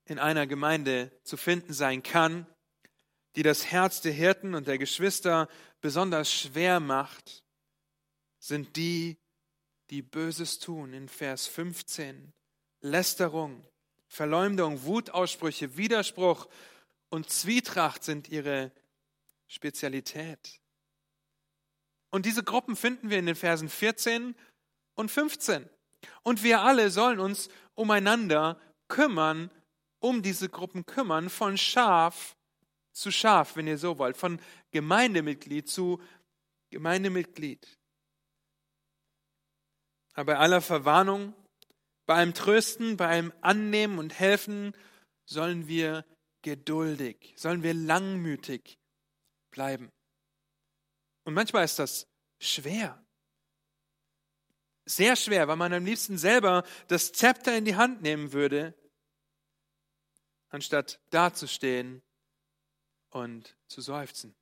in 0.04 0.20
einer 0.20 0.46
Gemeinde 0.46 1.10
zu 1.24 1.36
finden 1.36 1.72
sein 1.72 2.04
kann, 2.04 2.46
die 3.34 3.42
das 3.42 3.66
Herz 3.66 4.00
der 4.00 4.12
Hirten 4.12 4.54
und 4.54 4.68
der 4.68 4.78
Geschwister 4.78 5.48
besonders 5.80 6.32
schwer 6.32 6.78
macht, 6.78 7.42
sind 8.38 8.76
die, 8.76 9.18
die 9.92 10.02
Böses 10.02 10.58
tun. 10.58 10.94
In 10.94 11.06
Vers 11.06 11.46
15. 11.46 12.32
Lästerung, 12.80 13.62
Verleumdung, 14.08 14.84
Wutausbrüche, 14.84 15.76
Widerspruch 15.76 16.48
und 17.10 17.28
Zwietracht 17.28 18.02
sind 18.02 18.30
ihre 18.30 18.72
Spezialität. 19.46 20.60
Und 22.10 22.24
diese 22.24 22.42
Gruppen 22.42 22.74
finden 22.74 23.10
wir 23.10 23.18
in 23.18 23.26
den 23.26 23.36
Versen 23.36 23.68
14 23.68 24.34
und 24.94 25.10
15. 25.10 25.68
Und 26.22 26.42
wir 26.42 26.62
alle 26.62 26.90
sollen 26.90 27.20
uns 27.20 27.50
umeinander 27.74 28.58
kümmern, 28.88 29.50
um 29.98 30.22
diese 30.22 30.48
Gruppen 30.48 30.86
kümmern, 30.86 31.28
von 31.28 31.58
Schaf 31.58 32.34
zu 32.92 33.10
Schaf, 33.10 33.56
wenn 33.56 33.66
ihr 33.66 33.78
so 33.78 33.98
wollt, 33.98 34.16
von 34.16 34.40
Gemeindemitglied 34.70 35.68
zu 35.68 36.00
Gemeindemitglied. 36.70 37.78
Aber 40.12 40.34
bei 40.34 40.38
aller 40.38 40.60
Verwarnung, 40.60 41.34
bei 42.06 42.14
allem 42.16 42.34
Trösten, 42.34 42.96
bei 42.96 43.08
allem 43.08 43.32
Annehmen 43.40 43.98
und 43.98 44.18
Helfen 44.18 44.76
sollen 45.24 45.68
wir 45.68 46.04
geduldig, 46.42 47.34
sollen 47.36 47.62
wir 47.62 47.74
langmütig 47.74 48.78
bleiben. 49.50 49.90
Und 51.24 51.34
manchmal 51.34 51.64
ist 51.64 51.78
das 51.78 52.06
schwer. 52.40 53.02
Sehr 54.84 55.14
schwer, 55.14 55.46
weil 55.46 55.56
man 55.56 55.72
am 55.72 55.84
liebsten 55.84 56.18
selber 56.18 56.64
das 56.88 57.12
Zepter 57.12 57.56
in 57.56 57.64
die 57.64 57.76
Hand 57.76 58.02
nehmen 58.02 58.32
würde, 58.32 58.74
anstatt 60.48 61.00
dazustehen 61.10 62.02
und 63.10 63.56
zu 63.68 63.80
seufzen. 63.80 64.34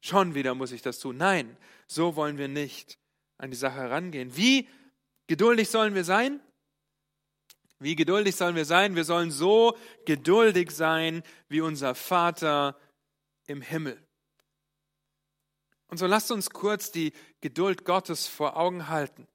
Schon 0.00 0.34
wieder 0.34 0.54
muss 0.54 0.72
ich 0.72 0.82
das 0.82 0.98
tun. 0.98 1.18
Nein, 1.18 1.56
so 1.86 2.16
wollen 2.16 2.38
wir 2.38 2.48
nicht 2.48 2.98
an 3.38 3.50
die 3.50 3.56
Sache 3.56 3.76
herangehen. 3.76 4.36
Wie 4.36 4.68
geduldig 5.26 5.68
sollen 5.68 5.94
wir 5.94 6.04
sein? 6.04 6.40
Wie 7.78 7.94
geduldig 7.94 8.34
sollen 8.36 8.56
wir 8.56 8.64
sein? 8.64 8.96
Wir 8.96 9.04
sollen 9.04 9.30
so 9.30 9.76
geduldig 10.06 10.70
sein 10.70 11.22
wie 11.48 11.60
unser 11.60 11.94
Vater 11.94 12.78
im 13.46 13.60
Himmel. 13.60 14.02
Und 15.88 15.98
so 15.98 16.06
lasst 16.06 16.30
uns 16.30 16.50
kurz 16.50 16.90
die 16.90 17.12
Geduld 17.40 17.84
Gottes 17.84 18.26
vor 18.26 18.56
Augen 18.56 18.88
halten. 18.88 19.28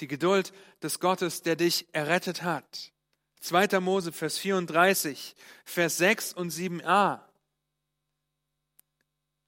Die 0.00 0.08
Geduld 0.08 0.52
des 0.82 1.00
Gottes, 1.00 1.42
der 1.42 1.56
dich 1.56 1.92
errettet 1.94 2.42
hat. 2.42 2.92
2. 3.40 3.80
Mose, 3.80 4.12
Vers 4.12 4.38
34, 4.38 5.34
Vers 5.64 5.96
6 5.98 6.32
und 6.34 6.52
7a. 6.52 7.20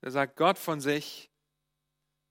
Da 0.01 0.11
sagt 0.11 0.37
Gott 0.37 0.59
von 0.59 0.81
sich, 0.81 1.28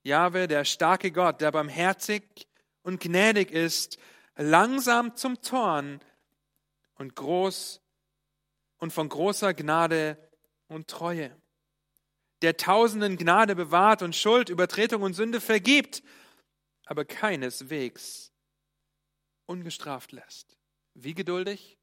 Jahwe, 0.07 0.47
der 0.47 0.65
starke 0.65 1.11
Gott, 1.11 1.41
der 1.41 1.51
barmherzig 1.51 2.47
und 2.81 2.99
gnädig 2.99 3.51
ist, 3.51 3.97
langsam 4.35 5.15
zum 5.15 5.41
Zorn 5.41 5.99
und 6.95 7.15
groß 7.15 7.81
und 8.77 8.91
von 8.91 9.09
großer 9.09 9.53
Gnade 9.53 10.17
und 10.67 10.87
Treue, 10.87 11.35
der 12.41 12.57
tausenden 12.57 13.17
Gnade 13.17 13.55
bewahrt 13.55 14.01
und 14.01 14.15
Schuld, 14.15 14.49
Übertretung 14.49 15.01
und 15.01 15.13
Sünde 15.13 15.41
vergibt, 15.41 16.03
aber 16.85 17.05
keineswegs 17.05 18.31
ungestraft 19.45 20.11
lässt. 20.11 20.57
Wie 20.93 21.13
geduldig? 21.13 21.77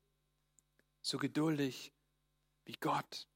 So 1.03 1.19
geduldig 1.19 1.93
wie 2.65 2.77
Gott. 2.81 3.27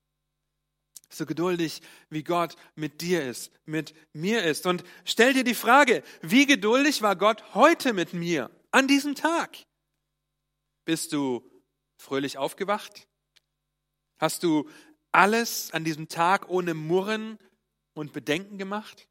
So 1.10 1.24
geduldig 1.24 1.80
wie 2.10 2.22
Gott 2.22 2.56
mit 2.74 3.00
dir 3.00 3.24
ist, 3.24 3.50
mit 3.64 3.94
mir 4.12 4.44
ist. 4.44 4.66
Und 4.66 4.84
stell 5.04 5.32
dir 5.32 5.44
die 5.44 5.54
Frage, 5.54 6.02
wie 6.20 6.46
geduldig 6.46 7.02
war 7.02 7.16
Gott 7.16 7.54
heute 7.54 7.92
mit 7.92 8.12
mir, 8.12 8.50
an 8.70 8.86
diesem 8.88 9.14
Tag? 9.14 9.56
Bist 10.84 11.12
du 11.12 11.48
fröhlich 11.98 12.38
aufgewacht? 12.38 13.08
Hast 14.18 14.42
du 14.42 14.68
alles 15.12 15.72
an 15.72 15.84
diesem 15.84 16.08
Tag 16.08 16.48
ohne 16.48 16.74
Murren 16.74 17.38
und 17.94 18.12
Bedenken 18.12 18.58
gemacht? 18.58 19.08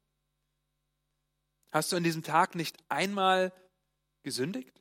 Hast 1.70 1.92
du 1.92 1.96
an 1.96 2.04
diesem 2.04 2.22
Tag 2.22 2.54
nicht 2.54 2.76
einmal 2.88 3.52
gesündigt? 4.22 4.80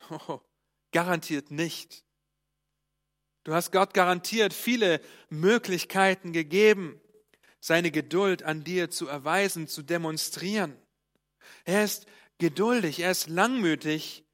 Oh, 0.26 0.40
garantiert 0.90 1.52
nicht. 1.52 2.04
Du 3.50 3.56
hast 3.56 3.72
Gott 3.72 3.94
garantiert 3.94 4.54
viele 4.54 5.00
Möglichkeiten 5.28 6.32
gegeben, 6.32 7.00
seine 7.58 7.90
Geduld 7.90 8.44
an 8.44 8.62
dir 8.62 8.90
zu 8.90 9.08
erweisen, 9.08 9.66
zu 9.66 9.82
demonstrieren. 9.82 10.76
Er 11.64 11.82
ist 11.82 12.06
geduldig, 12.38 13.00
er 13.00 13.10
ist 13.10 13.28
langmütig. 13.28 14.24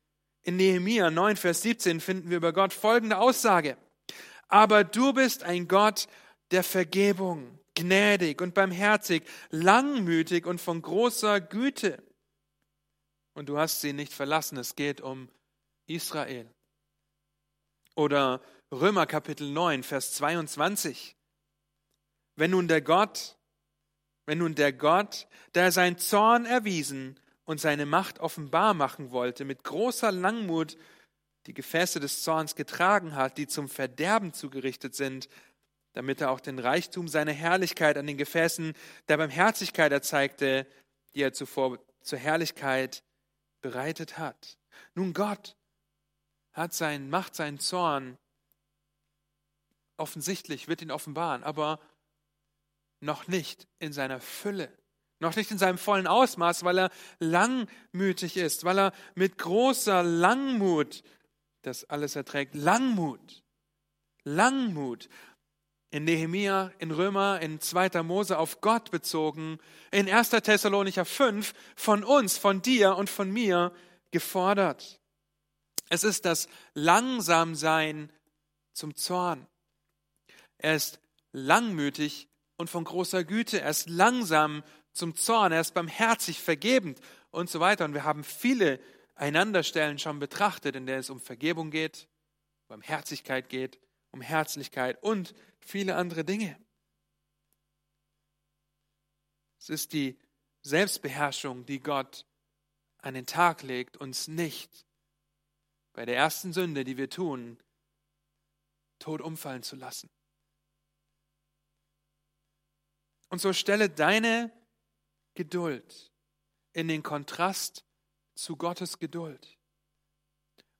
In 0.42 0.56
Nehemia 0.56 1.10
9, 1.10 1.36
Vers 1.36 1.62
17 1.62 2.02
finden 2.02 2.28
wir 2.28 2.36
über 2.36 2.52
Gott 2.52 2.74
folgende 2.74 3.16
Aussage. 3.16 3.78
Aber 4.48 4.84
du 4.84 5.14
bist 5.14 5.44
ein 5.44 5.66
Gott 5.66 6.08
der 6.50 6.62
Vergebung, 6.62 7.58
gnädig 7.74 8.42
und 8.42 8.52
barmherzig, 8.52 9.22
langmütig 9.48 10.44
und 10.44 10.60
von 10.60 10.82
großer 10.82 11.40
Güte. 11.40 12.02
Und 13.32 13.48
du 13.48 13.56
hast 13.56 13.80
sie 13.80 13.94
nicht 13.94 14.12
verlassen. 14.12 14.58
Es 14.58 14.76
geht 14.76 15.00
um 15.00 15.30
Israel. 15.86 16.50
Oder 17.94 18.42
Römer 18.80 19.06
Kapitel 19.06 19.50
9, 19.50 19.82
Vers 19.82 20.12
22. 20.12 21.16
Wenn 22.34 22.50
nun 22.50 22.68
der 22.68 22.82
Gott, 22.82 23.38
wenn 24.26 24.36
nun 24.36 24.54
der 24.54 24.74
Gott, 24.74 25.28
der 25.54 25.72
sein 25.72 25.96
Zorn 25.96 26.44
erwiesen 26.44 27.18
und 27.46 27.58
seine 27.58 27.86
Macht 27.86 28.18
offenbar 28.18 28.74
machen 28.74 29.12
wollte, 29.12 29.46
mit 29.46 29.64
großer 29.64 30.12
Langmut 30.12 30.76
die 31.46 31.54
Gefäße 31.54 32.00
des 32.00 32.22
Zorns 32.22 32.54
getragen 32.54 33.14
hat, 33.14 33.38
die 33.38 33.46
zum 33.46 33.70
Verderben 33.70 34.34
zugerichtet 34.34 34.94
sind, 34.94 35.30
damit 35.94 36.20
er 36.20 36.30
auch 36.30 36.40
den 36.40 36.58
Reichtum 36.58 37.08
seiner 37.08 37.32
Herrlichkeit 37.32 37.96
an 37.96 38.06
den 38.06 38.18
Gefäßen 38.18 38.74
der 39.08 39.16
Barmherzigkeit 39.16 39.90
erzeigte, 39.90 40.66
die 41.14 41.22
er 41.22 41.32
zuvor 41.32 41.78
zur 42.02 42.18
Herrlichkeit 42.18 43.02
bereitet 43.62 44.18
hat. 44.18 44.58
Nun 44.94 45.14
Gott 45.14 45.56
hat 46.52 46.74
sein, 46.74 47.08
macht 47.08 47.34
seinen 47.34 47.58
Zorn 47.58 48.18
offensichtlich, 49.96 50.68
wird 50.68 50.82
ihn 50.82 50.90
offenbaren, 50.90 51.44
aber 51.44 51.80
noch 53.00 53.28
nicht 53.28 53.66
in 53.78 53.92
seiner 53.92 54.20
Fülle, 54.20 54.72
noch 55.20 55.36
nicht 55.36 55.50
in 55.50 55.58
seinem 55.58 55.78
vollen 55.78 56.06
Ausmaß, 56.06 56.64
weil 56.64 56.78
er 56.78 56.90
langmütig 57.18 58.36
ist, 58.36 58.64
weil 58.64 58.78
er 58.78 58.92
mit 59.14 59.38
großer 59.38 60.02
Langmut 60.02 61.02
das 61.62 61.84
alles 61.84 62.16
erträgt. 62.16 62.54
Langmut, 62.54 63.42
Langmut. 64.24 65.08
In 65.90 66.04
Nehemia, 66.04 66.72
in 66.78 66.90
Römer, 66.90 67.40
in 67.40 67.60
2. 67.60 68.02
Mose 68.02 68.38
auf 68.38 68.60
Gott 68.60 68.90
bezogen, 68.90 69.58
in 69.92 70.10
1. 70.10 70.30
Thessalonicher 70.30 71.04
5 71.04 71.54
von 71.76 72.02
uns, 72.04 72.36
von 72.36 72.60
dir 72.60 72.96
und 72.96 73.08
von 73.08 73.30
mir 73.30 73.72
gefordert. 74.10 75.00
Es 75.88 76.02
ist 76.02 76.24
das 76.24 76.48
Langsamsein 76.74 78.12
zum 78.72 78.96
Zorn. 78.96 79.46
Er 80.58 80.74
ist 80.74 81.00
langmütig 81.32 82.28
und 82.56 82.70
von 82.70 82.84
großer 82.84 83.24
Güte. 83.24 83.60
Er 83.60 83.70
ist 83.70 83.88
langsam 83.88 84.62
zum 84.92 85.14
Zorn. 85.14 85.52
Er 85.52 85.60
ist 85.60 85.74
barmherzig, 85.74 86.40
vergebend 86.40 87.00
und 87.30 87.50
so 87.50 87.60
weiter. 87.60 87.84
Und 87.84 87.94
wir 87.94 88.04
haben 88.04 88.24
viele 88.24 88.80
Einanderstellen 89.14 89.98
schon 89.98 90.18
betrachtet, 90.18 90.76
in 90.76 90.86
der 90.86 90.98
es 90.98 91.10
um 91.10 91.20
Vergebung 91.20 91.70
geht, 91.70 92.08
Barmherzigkeit 92.68 93.48
geht, 93.48 93.78
um 94.10 94.20
Herzlichkeit 94.20 95.02
und 95.02 95.34
viele 95.60 95.96
andere 95.96 96.24
Dinge. 96.24 96.58
Es 99.58 99.70
ist 99.70 99.92
die 99.92 100.18
Selbstbeherrschung, 100.62 101.64
die 101.66 101.80
Gott 101.80 102.26
an 102.98 103.14
den 103.14 103.26
Tag 103.26 103.62
legt, 103.62 103.96
uns 103.96 104.28
nicht 104.28 104.86
bei 105.92 106.04
der 106.04 106.16
ersten 106.16 106.52
Sünde, 106.52 106.84
die 106.84 106.96
wir 106.96 107.08
tun, 107.08 107.58
tot 108.98 109.20
umfallen 109.20 109.62
zu 109.62 109.76
lassen. 109.76 110.10
Und 113.28 113.40
so 113.40 113.52
stelle 113.52 113.90
deine 113.90 114.52
Geduld 115.34 116.12
in 116.72 116.88
den 116.88 117.02
Kontrast 117.02 117.84
zu 118.34 118.56
Gottes 118.56 118.98
Geduld. 118.98 119.56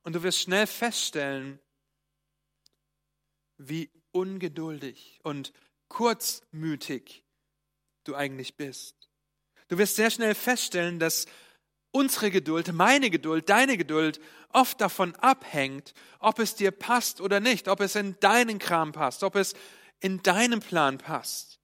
Und 0.02 0.14
du 0.14 0.22
wirst 0.22 0.40
schnell 0.40 0.66
feststellen, 0.66 1.58
wie 3.58 3.90
ungeduldig 4.12 5.20
und 5.22 5.52
kurzmütig 5.88 7.24
du 8.04 8.14
eigentlich 8.14 8.56
bist. 8.56 9.08
Du 9.68 9.78
wirst 9.78 9.96
sehr 9.96 10.10
schnell 10.10 10.34
feststellen, 10.34 10.98
dass 10.98 11.26
unsere 11.90 12.30
Geduld, 12.30 12.72
meine 12.72 13.10
Geduld, 13.10 13.48
deine 13.48 13.76
Geduld 13.76 14.20
oft 14.50 14.80
davon 14.80 15.14
abhängt, 15.16 15.94
ob 16.18 16.38
es 16.38 16.54
dir 16.54 16.70
passt 16.70 17.20
oder 17.20 17.40
nicht, 17.40 17.68
ob 17.68 17.80
es 17.80 17.96
in 17.96 18.18
deinen 18.20 18.58
Kram 18.58 18.92
passt, 18.92 19.22
ob 19.22 19.34
es 19.34 19.54
in 20.00 20.22
deinen 20.22 20.60
Plan 20.60 20.98
passt. 20.98 21.58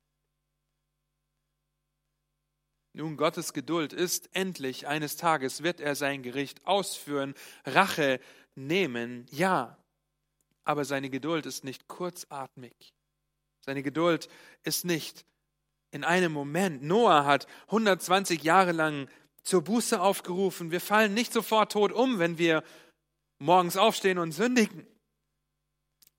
Nun, 2.95 3.17
Gottes 3.17 3.53
Geduld 3.55 3.93
ist 3.93 4.29
endlich, 4.35 4.87
eines 4.87 5.17
Tages 5.17 5.63
wird 5.63 5.81
er 5.81 5.95
sein 5.95 6.23
Gericht 6.23 6.67
ausführen, 6.67 7.35
Rache 7.65 8.21
nehmen, 8.55 9.27
ja, 9.31 9.79
aber 10.65 10.85
seine 10.85 11.09
Geduld 11.09 11.47
ist 11.47 11.65
nicht 11.65 11.89
kurzatmig. 11.89 12.95
Seine 13.65 13.83
Geduld 13.83 14.29
ist 14.63 14.85
nicht 14.85 15.25
in 15.91 16.05
einem 16.05 16.33
Moment. 16.33 16.83
Noah 16.83 17.25
hat 17.25 17.47
120 17.67 18.43
Jahre 18.43 18.73
lang 18.73 19.09
zur 19.43 19.63
Buße 19.63 20.01
aufgerufen. 20.01 20.71
Wir 20.71 20.81
fallen 20.81 21.15
nicht 21.15 21.33
sofort 21.33 21.73
tot 21.73 21.93
um, 21.93 22.19
wenn 22.19 22.39
wir 22.39 22.63
morgens 23.39 23.77
aufstehen 23.77 24.19
und 24.19 24.33
sündigen. 24.33 24.87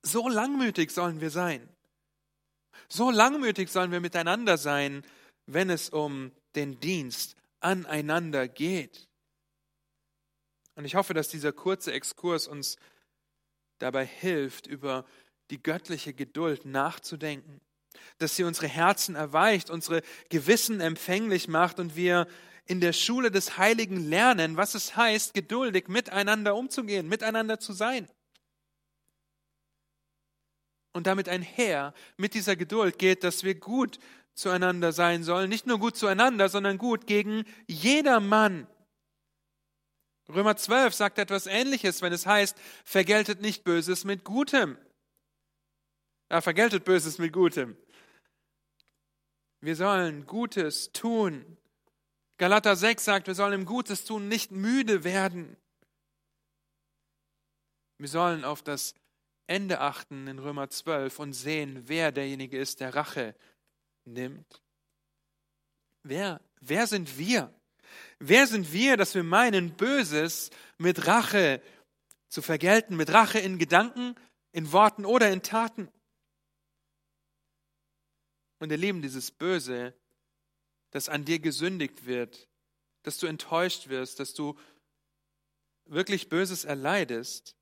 So 0.02 0.28
langmütig 0.28 0.92
sollen 0.92 1.22
wir 1.22 1.30
sein. 1.30 1.70
So 2.90 3.12
langmütig 3.12 3.70
sollen 3.70 3.92
wir 3.92 4.02
miteinander 4.02 4.58
sein, 4.58 5.06
wenn 5.46 5.70
es 5.70 5.90
um 5.90 6.32
den 6.56 6.80
Dienst 6.80 7.36
aneinander 7.60 8.48
geht. 8.48 9.08
Und 10.76 10.86
ich 10.86 10.96
hoffe, 10.96 11.14
dass 11.14 11.30
dieser 11.30 11.52
kurze 11.52 11.94
Exkurs 11.94 12.48
uns 12.48 12.78
dabei 13.80 14.06
hilft, 14.06 14.68
über 14.68 15.06
die 15.50 15.62
göttliche 15.62 16.14
Geduld 16.14 16.66
nachzudenken, 16.66 17.62
dass 18.18 18.36
sie 18.36 18.44
unsere 18.44 18.68
Herzen 18.68 19.16
erweicht, 19.16 19.70
unsere 19.70 20.02
Gewissen 20.30 20.80
empfänglich 20.80 21.48
macht 21.48 21.80
und 21.80 21.96
wir 21.96 22.28
in 22.66 22.80
der 22.80 22.94
Schule 22.94 23.30
des 23.30 23.58
Heiligen 23.58 23.98
lernen, 23.98 24.58
was 24.58 24.74
es 24.74 24.96
heißt, 24.96 25.34
geduldig 25.34 25.90
miteinander 25.90 26.56
umzugehen, 26.56 27.08
miteinander 27.08 27.60
zu 27.60 27.74
sein. 27.74 28.08
Und 30.94 31.08
damit 31.08 31.28
einher 31.28 31.94
mit 32.18 32.36
dieser 32.36 32.56
Geduld 32.56 33.00
geht, 33.00 33.24
dass 33.24 33.44
wir 33.44 33.56
gut 33.56 34.00
zueinander 34.36 34.92
sein 34.92 35.24
sollen, 35.24 35.50
nicht 35.50 35.68
nur 35.68 35.80
gut 35.80 35.96
zueinander, 35.96 36.50
sondern 36.50 36.78
gut 36.78 37.08
gegen 37.08 37.46
jedermann. 37.68 38.68
Römer 40.30 40.56
12 40.56 40.94
sagt 40.94 41.20
etwas 41.20 41.48
Ähnliches, 41.48 42.02
wenn 42.02 42.14
es 42.14 42.26
heißt, 42.26 42.58
vergeltet 42.86 43.42
nicht 43.42 43.64
Böses 43.64 44.06
mit 44.06 44.24
Gutem. 44.24 44.78
Ja, 46.32 46.42
vergeltet 46.42 46.86
Böses 46.86 47.18
mit 47.18 47.34
Gutem. 47.34 47.78
Wir 49.62 49.76
sollen 49.76 50.26
Gutes 50.26 50.92
tun. 50.92 51.58
Galater 52.38 52.76
6 52.76 53.04
sagt, 53.04 53.28
wir 53.28 53.36
sollen 53.36 53.54
im 53.54 53.66
Gutes 53.66 54.06
tun 54.06 54.28
nicht 54.28 54.52
müde 54.52 55.04
werden. 55.04 55.56
Wir 57.98 58.10
sollen 58.10 58.44
auf 58.44 58.62
das 58.62 58.96
Ende 59.48 59.80
achten 59.80 60.28
in 60.28 60.40
Römer 60.40 60.70
12 60.70 61.20
und 61.20 61.34
sehen, 61.34 61.84
wer 61.86 62.12
derjenige 62.12 62.58
ist, 62.58 62.80
der 62.80 62.96
Rache 62.96 63.36
nimmt. 64.06 64.62
Wer, 66.04 66.42
wer 66.60 66.88
sind 66.88 67.18
wir? 67.18 67.54
Wer 68.20 68.48
sind 68.48 68.72
wir, 68.74 68.98
dass 68.98 69.16
wir 69.16 69.24
meinen, 69.24 69.76
Böses 69.76 70.50
mit 70.78 71.08
Rache 71.08 71.62
zu 72.28 72.42
vergelten, 72.42 72.96
mit 72.96 73.12
Rache 73.12 73.40
in 73.40 73.60
Gedanken, 73.60 74.16
in 74.52 74.72
Worten 74.72 75.06
oder 75.06 75.32
in 75.32 75.42
Taten? 75.42 75.90
Und 78.60 78.72
ihr 78.72 78.78
Lieben, 78.78 79.02
dieses 79.02 79.32
Böse, 79.32 79.94
das 80.92 81.10
an 81.10 81.26
dir 81.26 81.40
gesündigt 81.40 82.06
wird, 82.06 82.48
dass 83.04 83.18
du 83.18 83.28
enttäuscht 83.28 83.90
wirst, 83.90 84.20
dass 84.20 84.34
du 84.34 84.58
wirklich 85.86 86.30
Böses 86.30 86.64
erleidest, 86.64 87.56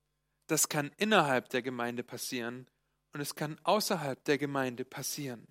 das 0.48 0.70
kann 0.70 0.92
innerhalb 0.98 1.50
der 1.50 1.62
Gemeinde 1.62 2.04
passieren 2.04 2.68
und 3.14 3.22
es 3.22 3.36
kann 3.36 3.60
außerhalb 3.64 4.24
der 4.26 4.38
Gemeinde 4.38 4.86
passieren. 4.86 5.51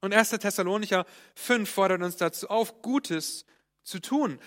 Und 0.00 0.12
1. 0.12 0.30
Thessalonicher 0.30 1.06
5 1.34 1.68
fordert 1.68 2.02
uns 2.02 2.16
dazu 2.16 2.48
auf, 2.48 2.82
Gutes 2.82 3.46
zu 3.82 4.00
tun, 4.00 4.38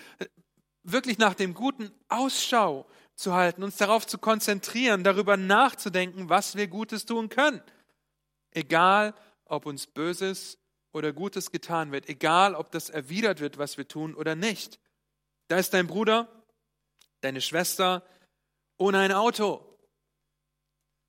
wirklich 0.82 1.18
nach 1.18 1.34
dem 1.34 1.54
Guten 1.54 1.92
Ausschau 2.08 2.86
zu 3.14 3.34
halten, 3.34 3.62
uns 3.62 3.76
darauf 3.76 4.06
zu 4.06 4.18
konzentrieren, 4.18 5.04
darüber 5.04 5.36
nachzudenken, 5.36 6.28
was 6.28 6.56
wir 6.56 6.68
Gutes 6.68 7.04
tun 7.04 7.28
können. 7.28 7.62
Egal, 8.52 9.14
ob 9.44 9.66
uns 9.66 9.86
Böses 9.86 10.58
oder 10.92 11.12
Gutes 11.12 11.50
getan 11.50 11.92
wird, 11.92 12.08
egal, 12.08 12.54
ob 12.54 12.70
das 12.70 12.88
erwidert 12.90 13.40
wird, 13.40 13.58
was 13.58 13.76
wir 13.76 13.86
tun 13.86 14.14
oder 14.14 14.34
nicht. 14.34 14.80
Da 15.48 15.58
ist 15.58 15.74
dein 15.74 15.86
Bruder, 15.86 16.28
deine 17.20 17.40
Schwester 17.40 18.02
ohne 18.78 18.98
ein 18.98 19.12
Auto. 19.12 19.66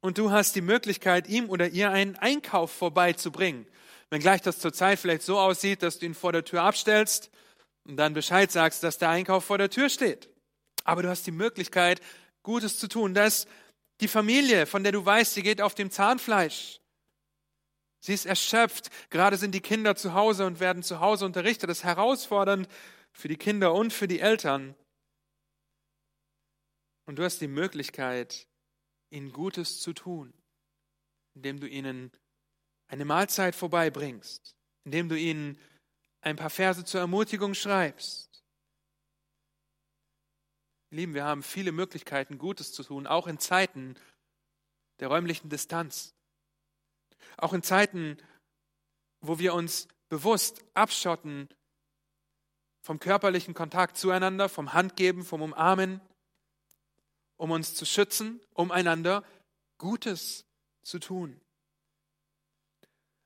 Und 0.01 0.17
du 0.17 0.31
hast 0.31 0.55
die 0.55 0.61
Möglichkeit, 0.61 1.27
ihm 1.29 1.49
oder 1.49 1.69
ihr 1.69 1.91
einen 1.91 2.15
Einkauf 2.15 2.71
vorbeizubringen. 2.71 3.67
Wenngleich 4.11 4.41
das 4.41 4.59
zurzeit 4.59 4.99
vielleicht 4.99 5.23
so 5.23 5.39
aussieht, 5.39 5.81
dass 5.81 5.99
du 5.99 6.05
ihn 6.05 6.13
vor 6.13 6.33
der 6.33 6.43
Tür 6.43 6.63
abstellst 6.63 7.31
und 7.85 7.95
dann 7.95 8.13
Bescheid 8.13 8.51
sagst, 8.51 8.83
dass 8.83 8.97
der 8.97 9.09
Einkauf 9.09 9.45
vor 9.45 9.57
der 9.57 9.69
Tür 9.69 9.89
steht. 9.89 10.29
Aber 10.83 11.01
du 11.01 11.09
hast 11.09 11.25
die 11.25 11.31
Möglichkeit, 11.31 12.01
Gutes 12.43 12.77
zu 12.77 12.87
tun. 12.87 13.13
Da 13.13 13.25
ist 13.25 13.47
die 14.01 14.09
Familie, 14.09 14.65
von 14.65 14.83
der 14.83 14.91
du 14.91 15.05
weißt, 15.05 15.33
sie 15.33 15.43
geht 15.43 15.61
auf 15.61 15.75
dem 15.75 15.91
Zahnfleisch. 15.91 16.81
Sie 18.03 18.13
ist 18.13 18.25
erschöpft. 18.25 18.89
Gerade 19.11 19.37
sind 19.37 19.53
die 19.53 19.61
Kinder 19.61 19.95
zu 19.95 20.13
Hause 20.13 20.45
und 20.45 20.59
werden 20.59 20.83
zu 20.83 20.99
Hause 20.99 21.25
unterrichtet. 21.25 21.69
Das 21.69 21.79
ist 21.79 21.83
herausfordernd 21.83 22.67
für 23.13 23.29
die 23.29 23.37
Kinder 23.37 23.73
und 23.73 23.93
für 23.93 24.07
die 24.07 24.19
Eltern. 24.19 24.75
Und 27.05 27.17
du 27.17 27.23
hast 27.23 27.39
die 27.39 27.47
Möglichkeit, 27.47 28.47
ihnen 29.09 29.31
Gutes 29.31 29.79
zu 29.79 29.93
tun, 29.93 30.33
indem 31.35 31.59
du 31.59 31.67
ihnen 31.67 32.11
eine 32.91 33.05
Mahlzeit 33.05 33.55
vorbeibringst, 33.55 34.53
indem 34.83 35.07
du 35.07 35.17
ihnen 35.17 35.57
ein 36.19 36.35
paar 36.35 36.49
Verse 36.49 36.83
zur 36.83 36.99
Ermutigung 36.99 37.53
schreibst. 37.53 38.43
Lieben, 40.89 41.13
wir 41.13 41.23
haben 41.23 41.41
viele 41.41 41.71
Möglichkeiten, 41.71 42.37
Gutes 42.37 42.73
zu 42.73 42.83
tun, 42.83 43.07
auch 43.07 43.27
in 43.27 43.39
Zeiten 43.39 43.95
der 44.99 45.07
räumlichen 45.07 45.49
Distanz. 45.49 46.13
Auch 47.37 47.53
in 47.53 47.63
Zeiten, 47.63 48.17
wo 49.21 49.39
wir 49.39 49.53
uns 49.53 49.87
bewusst 50.09 50.61
abschotten 50.73 51.47
vom 52.81 52.99
körperlichen 52.99 53.53
Kontakt 53.53 53.95
zueinander, 53.95 54.49
vom 54.49 54.73
Handgeben, 54.73 55.23
vom 55.23 55.41
Umarmen, 55.41 56.01
um 57.37 57.51
uns 57.51 57.73
zu 57.73 57.85
schützen, 57.85 58.41
um 58.53 58.69
einander 58.69 59.23
Gutes 59.77 60.45
zu 60.83 60.99
tun. 60.99 61.40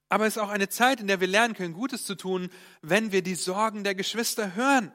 Aber 0.09 0.27
es 0.27 0.35
ist 0.35 0.41
auch 0.41 0.49
eine 0.49 0.69
Zeit, 0.69 0.99
in 0.99 1.07
der 1.07 1.19
wir 1.19 1.27
lernen 1.27 1.55
können, 1.55 1.73
Gutes 1.73 2.05
zu 2.05 2.15
tun, 2.15 2.49
wenn 2.81 3.11
wir 3.11 3.21
die 3.21 3.35
Sorgen 3.35 3.83
der 3.83 3.95
Geschwister 3.95 4.55
hören. 4.55 4.91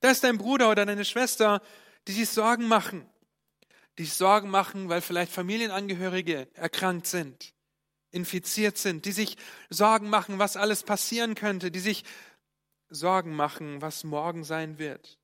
Da 0.00 0.10
ist 0.10 0.24
dein 0.24 0.38
Bruder 0.38 0.70
oder 0.70 0.86
deine 0.86 1.04
Schwester, 1.04 1.62
die 2.06 2.12
sich 2.12 2.28
Sorgen 2.28 2.66
machen. 2.66 3.06
Die 3.98 4.04
sich 4.04 4.14
Sorgen 4.14 4.50
machen, 4.50 4.88
weil 4.88 5.00
vielleicht 5.00 5.32
Familienangehörige 5.32 6.48
erkrankt 6.54 7.06
sind, 7.06 7.52
infiziert 8.10 8.78
sind, 8.78 9.04
die 9.04 9.12
sich 9.12 9.36
Sorgen 9.68 10.08
machen, 10.08 10.38
was 10.38 10.56
alles 10.56 10.82
passieren 10.82 11.34
könnte, 11.34 11.70
die 11.70 11.80
sich 11.80 12.04
Sorgen 12.88 13.34
machen, 13.34 13.82
was 13.82 14.04
morgen 14.04 14.44
sein 14.44 14.78
wird. 14.78 15.18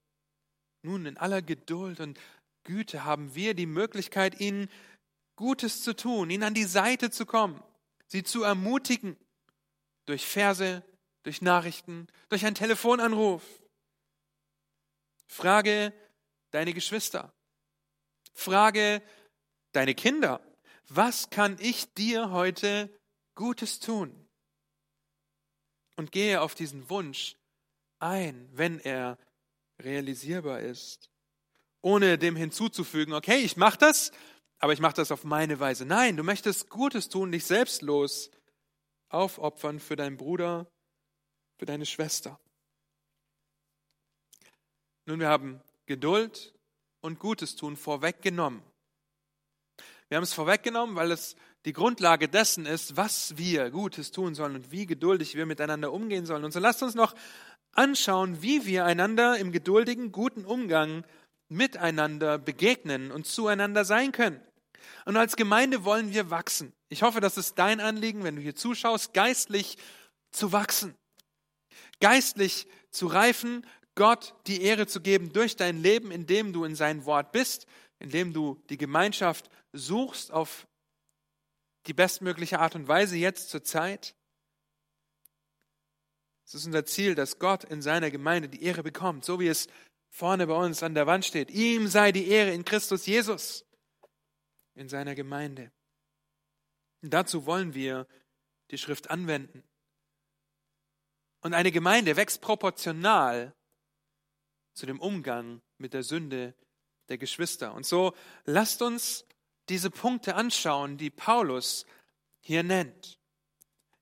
Nun, 0.82 1.06
in 1.06 1.16
aller 1.16 1.42
Geduld 1.42 2.00
und 2.00 2.18
Güte 2.64 3.04
haben 3.04 3.34
wir 3.34 3.54
die 3.54 3.66
Möglichkeit, 3.66 4.40
ihnen 4.40 4.68
Gutes 5.36 5.82
zu 5.82 5.94
tun, 5.94 6.30
ihnen 6.30 6.42
an 6.42 6.54
die 6.54 6.64
Seite 6.64 7.10
zu 7.10 7.24
kommen, 7.24 7.62
sie 8.06 8.22
zu 8.22 8.42
ermutigen, 8.42 9.16
durch 10.08 10.26
Verse, 10.26 10.82
durch 11.22 11.42
Nachrichten, 11.42 12.06
durch 12.30 12.46
einen 12.46 12.54
Telefonanruf. 12.54 13.42
Frage 15.26 15.92
deine 16.50 16.72
Geschwister. 16.72 17.30
Frage 18.32 19.02
deine 19.72 19.94
Kinder. 19.94 20.40
Was 20.88 21.28
kann 21.28 21.58
ich 21.60 21.92
dir 21.92 22.30
heute 22.30 22.88
Gutes 23.34 23.80
tun? 23.80 24.26
Und 25.96 26.10
gehe 26.10 26.40
auf 26.40 26.54
diesen 26.54 26.88
Wunsch 26.88 27.36
ein, 27.98 28.48
wenn 28.52 28.80
er 28.80 29.18
realisierbar 29.78 30.60
ist. 30.60 31.10
Ohne 31.82 32.16
dem 32.16 32.34
hinzuzufügen, 32.34 33.12
okay, 33.12 33.40
ich 33.40 33.58
mache 33.58 33.76
das, 33.76 34.10
aber 34.58 34.72
ich 34.72 34.80
mache 34.80 34.94
das 34.94 35.12
auf 35.12 35.24
meine 35.24 35.60
Weise. 35.60 35.84
Nein, 35.84 36.16
du 36.16 36.22
möchtest 36.22 36.70
Gutes 36.70 37.10
tun, 37.10 37.30
dich 37.30 37.44
selbstlos 37.44 38.30
aufopfern 39.08 39.80
für 39.80 39.96
deinen 39.96 40.16
Bruder, 40.16 40.66
für 41.58 41.66
deine 41.66 41.86
Schwester. 41.86 42.38
Nun, 45.06 45.20
wir 45.20 45.28
haben 45.28 45.60
Geduld 45.86 46.54
und 47.00 47.18
Gutes 47.18 47.56
tun 47.56 47.76
vorweggenommen. 47.76 48.62
Wir 50.08 50.16
haben 50.16 50.24
es 50.24 50.32
vorweggenommen, 50.32 50.96
weil 50.96 51.10
es 51.12 51.36
die 51.64 51.72
Grundlage 51.72 52.28
dessen 52.28 52.66
ist, 52.66 52.96
was 52.96 53.36
wir 53.36 53.70
Gutes 53.70 54.10
tun 54.10 54.34
sollen 54.34 54.56
und 54.56 54.70
wie 54.70 54.86
geduldig 54.86 55.34
wir 55.34 55.46
miteinander 55.46 55.92
umgehen 55.92 56.24
sollen. 56.24 56.44
Und 56.44 56.52
so 56.52 56.60
lasst 56.60 56.82
uns 56.82 56.94
noch 56.94 57.14
anschauen, 57.72 58.42
wie 58.42 58.66
wir 58.66 58.84
einander 58.84 59.38
im 59.38 59.52
geduldigen, 59.52 60.12
guten 60.12 60.44
Umgang 60.44 61.04
miteinander 61.48 62.38
begegnen 62.38 63.10
und 63.10 63.26
zueinander 63.26 63.84
sein 63.84 64.12
können. 64.12 64.40
Und 65.04 65.16
als 65.16 65.36
Gemeinde 65.36 65.84
wollen 65.84 66.12
wir 66.12 66.30
wachsen. 66.30 66.72
Ich 66.88 67.02
hoffe, 67.02 67.20
das 67.20 67.36
ist 67.36 67.58
dein 67.58 67.80
Anliegen, 67.80 68.24
wenn 68.24 68.36
du 68.36 68.42
hier 68.42 68.54
zuschaust, 68.54 69.12
geistlich 69.12 69.76
zu 70.30 70.52
wachsen, 70.52 70.94
geistlich 72.00 72.66
zu 72.90 73.06
reifen, 73.06 73.66
Gott 73.94 74.34
die 74.46 74.62
Ehre 74.62 74.86
zu 74.86 75.00
geben 75.00 75.32
durch 75.32 75.56
dein 75.56 75.82
Leben, 75.82 76.10
indem 76.10 76.52
du 76.52 76.64
in 76.64 76.74
sein 76.74 77.04
Wort 77.04 77.32
bist, 77.32 77.66
indem 77.98 78.32
du 78.32 78.62
die 78.70 78.78
Gemeinschaft 78.78 79.50
suchst 79.72 80.32
auf 80.32 80.66
die 81.86 81.94
bestmögliche 81.94 82.60
Art 82.60 82.74
und 82.74 82.86
Weise 82.86 83.16
jetzt 83.16 83.50
zur 83.50 83.64
Zeit. 83.64 84.14
Es 86.46 86.54
ist 86.54 86.66
unser 86.66 86.86
Ziel, 86.86 87.14
dass 87.14 87.38
Gott 87.38 87.64
in 87.64 87.82
seiner 87.82 88.10
Gemeinde 88.10 88.48
die 88.48 88.62
Ehre 88.62 88.82
bekommt, 88.82 89.24
so 89.24 89.40
wie 89.40 89.48
es 89.48 89.68
vorne 90.10 90.46
bei 90.46 90.54
uns 90.54 90.82
an 90.82 90.94
der 90.94 91.06
Wand 91.06 91.24
steht. 91.24 91.50
Ihm 91.50 91.88
sei 91.88 92.12
die 92.12 92.28
Ehre 92.28 92.52
in 92.52 92.64
Christus 92.64 93.04
Jesus, 93.04 93.66
in 94.74 94.88
seiner 94.88 95.14
Gemeinde. 95.14 95.70
Dazu 97.02 97.46
wollen 97.46 97.74
wir 97.74 98.06
die 98.70 98.78
Schrift 98.78 99.10
anwenden. 99.10 99.62
Und 101.40 101.54
eine 101.54 101.70
Gemeinde 101.70 102.16
wächst 102.16 102.40
proportional 102.40 103.54
zu 104.74 104.86
dem 104.86 105.00
Umgang 105.00 105.62
mit 105.78 105.94
der 105.94 106.02
Sünde 106.02 106.54
der 107.08 107.18
Geschwister. 107.18 107.74
Und 107.74 107.86
so 107.86 108.14
lasst 108.44 108.82
uns 108.82 109.24
diese 109.68 109.90
Punkte 109.90 110.34
anschauen, 110.34 110.98
die 110.98 111.10
Paulus 111.10 111.86
hier 112.40 112.62
nennt. 112.62 113.18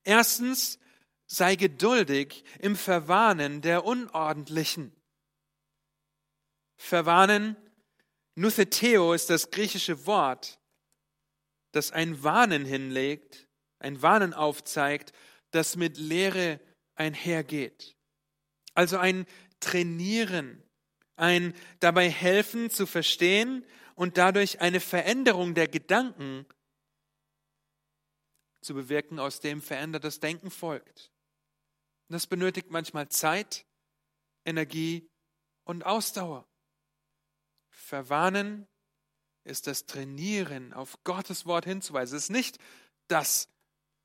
Erstens, 0.04 0.78
sei 1.26 1.56
geduldig 1.56 2.44
im 2.60 2.76
Verwarnen 2.76 3.60
der 3.60 3.84
Unordentlichen. 3.84 4.94
Verwarnen, 6.76 7.56
Nutheteo 8.34 9.12
ist 9.12 9.30
das 9.30 9.50
griechische 9.50 10.06
Wort, 10.06 10.60
das 11.76 11.92
ein 11.92 12.22
Warnen 12.22 12.64
hinlegt, 12.64 13.46
ein 13.78 14.00
Warnen 14.02 14.32
aufzeigt, 14.32 15.12
das 15.50 15.76
mit 15.76 15.98
Lehre 15.98 16.58
einhergeht. 16.94 17.96
Also 18.74 18.98
ein 18.98 19.26
Trainieren, 19.60 20.62
ein 21.16 21.54
dabei 21.80 22.10
helfen 22.10 22.70
zu 22.70 22.86
verstehen 22.86 23.64
und 23.94 24.18
dadurch 24.18 24.60
eine 24.60 24.80
Veränderung 24.80 25.54
der 25.54 25.68
Gedanken 25.68 26.46
zu 28.60 28.74
bewirken, 28.74 29.18
aus 29.18 29.40
dem 29.40 29.62
verändertes 29.62 30.20
Denken 30.20 30.50
folgt. 30.50 31.12
das 32.08 32.26
benötigt 32.26 32.70
manchmal 32.70 33.08
Zeit, 33.08 33.66
Energie 34.44 35.08
und 35.64 35.84
Ausdauer. 35.84 36.48
Verwarnen 37.68 38.66
ist 39.46 39.66
das 39.66 39.86
Trainieren, 39.86 40.72
auf 40.72 41.02
Gottes 41.04 41.46
Wort 41.46 41.64
hinzuweisen. 41.64 42.16
Es 42.16 42.24
ist 42.24 42.30
nicht 42.30 42.58
das, 43.08 43.48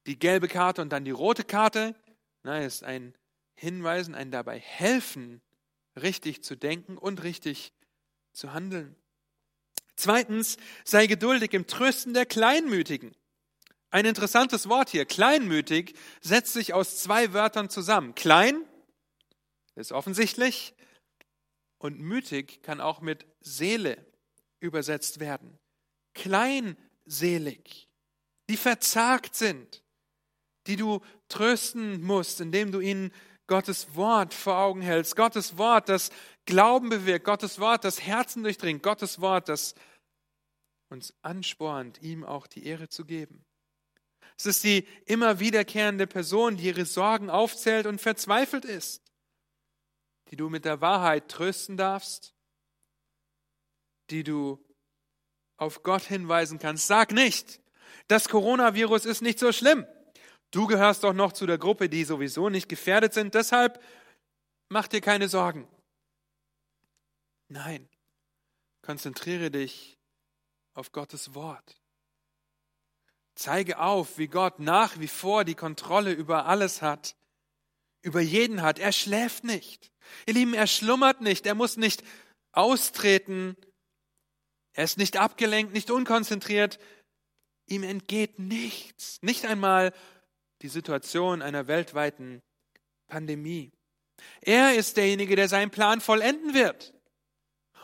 die 0.05 0.17
gelbe 0.17 0.47
Karte 0.47 0.81
und 0.81 0.89
dann 0.89 1.05
die 1.05 1.11
rote 1.11 1.43
Karte. 1.43 1.95
Nein, 2.43 2.63
es 2.63 2.75
ist 2.75 2.83
ein 2.83 3.15
Hinweisen, 3.55 4.15
ein 4.15 4.31
dabei 4.31 4.59
helfen, 4.59 5.41
richtig 6.01 6.43
zu 6.43 6.55
denken 6.55 6.97
und 6.97 7.23
richtig 7.23 7.73
zu 8.33 8.53
handeln. 8.53 8.95
Zweitens, 9.95 10.57
sei 10.83 11.07
geduldig 11.07 11.53
im 11.53 11.67
Trösten 11.67 12.13
der 12.13 12.25
Kleinmütigen. 12.25 13.15
Ein 13.89 14.05
interessantes 14.05 14.69
Wort 14.69 14.89
hier. 14.89 15.05
Kleinmütig 15.05 15.95
setzt 16.21 16.53
sich 16.53 16.73
aus 16.73 17.03
zwei 17.03 17.33
Wörtern 17.33 17.69
zusammen. 17.69 18.15
Klein 18.15 18.63
ist 19.75 19.91
offensichtlich 19.91 20.73
und 21.77 21.99
mütig 21.99 22.63
kann 22.63 22.79
auch 22.79 23.01
mit 23.01 23.25
Seele 23.41 24.10
übersetzt 24.61 25.19
werden. 25.19 25.59
Kleinselig, 26.13 27.89
die 28.49 28.57
verzagt 28.57 29.35
sind, 29.35 29.83
die 30.67 30.77
du 30.77 31.01
trösten 31.27 32.01
musst, 32.01 32.39
indem 32.39 32.71
du 32.71 32.79
ihnen 32.79 33.11
Gottes 33.47 33.95
Wort 33.95 34.33
vor 34.33 34.57
Augen 34.57 34.81
hältst. 34.81 35.17
Gottes 35.17 35.57
Wort, 35.57 35.89
das 35.89 36.11
Glauben 36.45 36.89
bewirkt. 36.89 37.25
Gottes 37.25 37.59
Wort, 37.59 37.83
das 37.83 38.01
Herzen 38.01 38.43
durchdringt. 38.43 38.81
Gottes 38.81 39.19
Wort, 39.19 39.49
das 39.49 39.75
uns 40.89 41.13
anspornt, 41.21 42.01
ihm 42.01 42.23
auch 42.23 42.47
die 42.47 42.65
Ehre 42.65 42.89
zu 42.89 43.05
geben. 43.05 43.45
Es 44.37 44.45
ist 44.45 44.63
die 44.63 44.87
immer 45.05 45.39
wiederkehrende 45.39 46.07
Person, 46.07 46.57
die 46.57 46.65
ihre 46.65 46.85
Sorgen 46.85 47.29
aufzählt 47.29 47.85
und 47.85 48.01
verzweifelt 48.01 48.65
ist, 48.65 49.03
die 50.29 50.35
du 50.35 50.49
mit 50.49 50.65
der 50.65 50.81
Wahrheit 50.81 51.27
trösten 51.29 51.77
darfst, 51.77 52.33
die 54.11 54.23
du 54.23 54.63
auf 55.57 55.83
Gott 55.83 56.03
hinweisen 56.03 56.59
kannst. 56.59 56.87
Sag 56.87 57.11
nicht, 57.11 57.61
das 58.07 58.29
Coronavirus 58.29 59.05
ist 59.05 59.21
nicht 59.21 59.39
so 59.39 59.51
schlimm. 59.51 59.85
Du 60.51 60.67
gehörst 60.67 61.03
doch 61.03 61.13
noch 61.13 61.31
zu 61.31 61.45
der 61.45 61.57
Gruppe, 61.57 61.87
die 61.87 62.03
sowieso 62.03 62.49
nicht 62.49 62.67
gefährdet 62.67 63.13
sind, 63.13 63.35
deshalb 63.35 63.81
mach 64.69 64.87
dir 64.87 65.01
keine 65.01 65.29
Sorgen. 65.29 65.67
Nein, 67.47 67.87
konzentriere 68.81 69.49
dich 69.51 69.97
auf 70.73 70.91
Gottes 70.91 71.33
Wort. 71.33 71.81
Zeige 73.35 73.79
auf, 73.79 74.17
wie 74.17 74.27
Gott 74.27 74.59
nach 74.59 74.99
wie 74.99 75.07
vor 75.07 75.45
die 75.45 75.55
Kontrolle 75.55 76.11
über 76.11 76.45
alles 76.47 76.81
hat, 76.81 77.15
über 78.01 78.19
jeden 78.19 78.61
hat. 78.61 78.77
Er 78.77 78.91
schläft 78.91 79.43
nicht. 79.43 79.91
Ihr 80.25 80.33
Lieben, 80.33 80.53
er 80.53 80.67
schlummert 80.67 81.21
nicht, 81.21 81.45
er 81.45 81.55
muss 81.55 81.77
nicht 81.77 82.03
austreten, 82.51 83.55
er 84.73 84.83
ist 84.83 84.97
nicht 84.97 85.17
abgelenkt, 85.17 85.73
nicht 85.73 85.91
unkonzentriert, 85.91 86.79
ihm 87.67 87.83
entgeht 87.83 88.39
nichts, 88.39 89.21
nicht 89.21 89.45
einmal 89.45 89.93
die 90.61 90.69
Situation 90.69 91.41
einer 91.41 91.67
weltweiten 91.67 92.41
Pandemie. 93.07 93.71
Er 94.41 94.75
ist 94.75 94.97
derjenige, 94.97 95.35
der 95.35 95.49
seinen 95.49 95.71
Plan 95.71 96.01
vollenden 96.01 96.53
wird. 96.53 96.93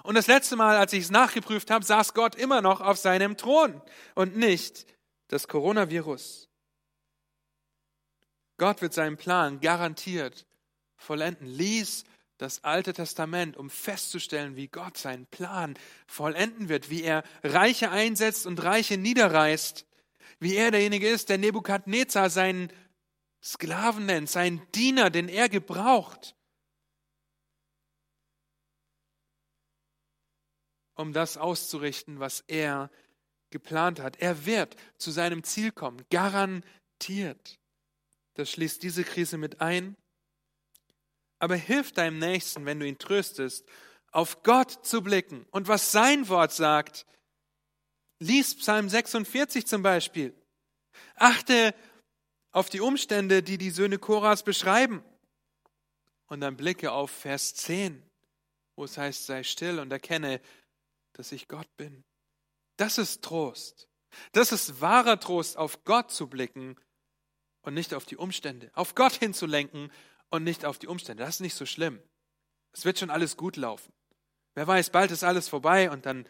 Und 0.04 0.16
das 0.16 0.28
letzte 0.28 0.56
Mal, 0.56 0.78
als 0.78 0.94
ich 0.94 1.04
es 1.06 1.12
nachgeprüft 1.12 1.72
habe, 1.72 1.84
saß 1.84 2.14
Gott 2.14 2.36
immer 2.36 2.62
noch 2.62 2.80
auf 2.82 2.98
seinem 2.98 3.36
Thron 3.36 3.82
und 4.16 4.38
nicht 4.38 4.86
das 5.28 5.48
Coronavirus. 5.48 6.48
Gott 8.58 8.82
wird 8.82 8.94
seinen 8.94 9.18
Plan 9.18 9.60
garantiert 9.60 10.46
vollenden. 10.96 11.48
Lies 11.48 12.06
das 12.38 12.64
Alte 12.64 12.94
Testament, 12.94 13.58
um 13.58 13.70
festzustellen, 13.70 14.56
wie 14.56 14.68
Gott 14.68 14.98
seinen 14.98 15.26
Plan 15.26 15.78
vollenden 16.06 16.70
wird, 16.70 16.90
wie 16.90 17.04
er 17.04 17.24
Reiche 17.44 17.90
einsetzt 17.92 18.46
und 18.46 18.64
Reiche 18.64 18.98
niederreißt 18.98 19.88
wie 20.40 20.56
er 20.56 20.72
derjenige 20.72 21.10
ist, 21.10 21.30
der 21.30 21.38
Nebukadnezar 21.38 22.30
seinen 22.30 22.72
Sklaven 23.44 24.06
nennt, 24.06 24.30
seinen 24.30 24.62
Diener, 24.72 25.10
den 25.10 25.30
er 25.30 25.50
gebraucht, 25.50 26.36
um 30.96 31.14
das 31.14 31.38
auszurichten, 31.38 32.20
was 32.20 32.44
er 32.48 32.90
geplant 33.50 34.00
hat. 34.00 34.18
Er 34.18 34.46
wird 34.46 34.76
zu 34.98 35.12
seinem 35.12 35.44
Ziel 35.44 35.72
kommen, 35.72 36.04
garantiert. 36.10 37.60
Das 38.34 38.52
schließt 38.52 38.84
diese 38.84 39.04
Krise 39.04 39.38
mit 39.38 39.62
ein. 39.62 39.96
Aber 41.40 41.56
hilf 41.56 41.92
deinem 41.92 42.20
Nächsten, 42.20 42.66
wenn 42.66 42.80
du 42.80 42.88
ihn 42.88 42.98
tröstest, 42.98 43.66
auf 44.12 44.44
Gott 44.44 44.86
zu 44.86 45.02
blicken 45.02 45.46
und 45.52 45.68
was 45.68 45.92
sein 45.92 46.28
Wort 46.30 46.52
sagt, 46.52 47.06
Lies 48.20 48.56
Psalm 48.56 48.90
46 48.90 49.68
zum 49.68 49.84
Beispiel. 49.84 50.34
Achte 51.16 51.76
auf 52.52 52.70
die 52.70 52.82
Umstände, 52.82 53.44
die 53.44 53.60
die 53.60 53.70
Söhne 53.70 54.00
Koras 54.00 54.44
beschreiben. 54.44 55.04
Und 56.26 56.42
dann 56.42 56.58
blicke 56.58 56.92
auf 56.92 57.12
Vers 57.12 57.54
10, 57.56 58.04
wo 58.76 58.86
es 58.86 58.98
heißt, 58.98 59.28
sei 59.28 59.44
still 59.44 59.80
und 59.80 59.92
erkenne, 59.92 60.42
dass 61.14 61.32
ich 61.32 61.48
Gott 61.48 61.70
bin. 61.78 62.04
Das 62.78 62.98
ist 62.98 63.24
Trost. 63.24 63.88
Das 64.32 64.52
ist 64.52 64.82
wahrer 64.82 65.20
Trost, 65.20 65.58
auf 65.58 65.84
Gott 65.84 66.12
zu 66.12 66.28
blicken 66.28 66.76
und 67.62 67.76
nicht 67.76 67.94
auf 67.94 68.06
die 68.06 68.18
Umstände. 68.18 68.72
Auf 68.74 68.96
Gott 68.96 69.14
hinzulenken 69.14 69.92
und 70.30 70.44
nicht 70.44 70.66
auf 70.66 70.80
die 70.80 70.88
Umstände. 70.88 71.24
Das 71.24 71.36
ist 71.36 71.42
nicht 71.42 71.56
so 71.56 71.66
schlimm. 71.66 72.02
Es 72.74 72.86
wird 72.86 73.00
schon 73.00 73.10
alles 73.10 73.38
gut 73.38 73.56
laufen. 73.56 73.92
Wer 74.54 74.68
weiß, 74.68 74.90
bald 74.90 75.12
ist 75.12 75.24
alles 75.24 75.48
vorbei 75.50 75.90
und 75.92 76.06
dann 76.06 76.28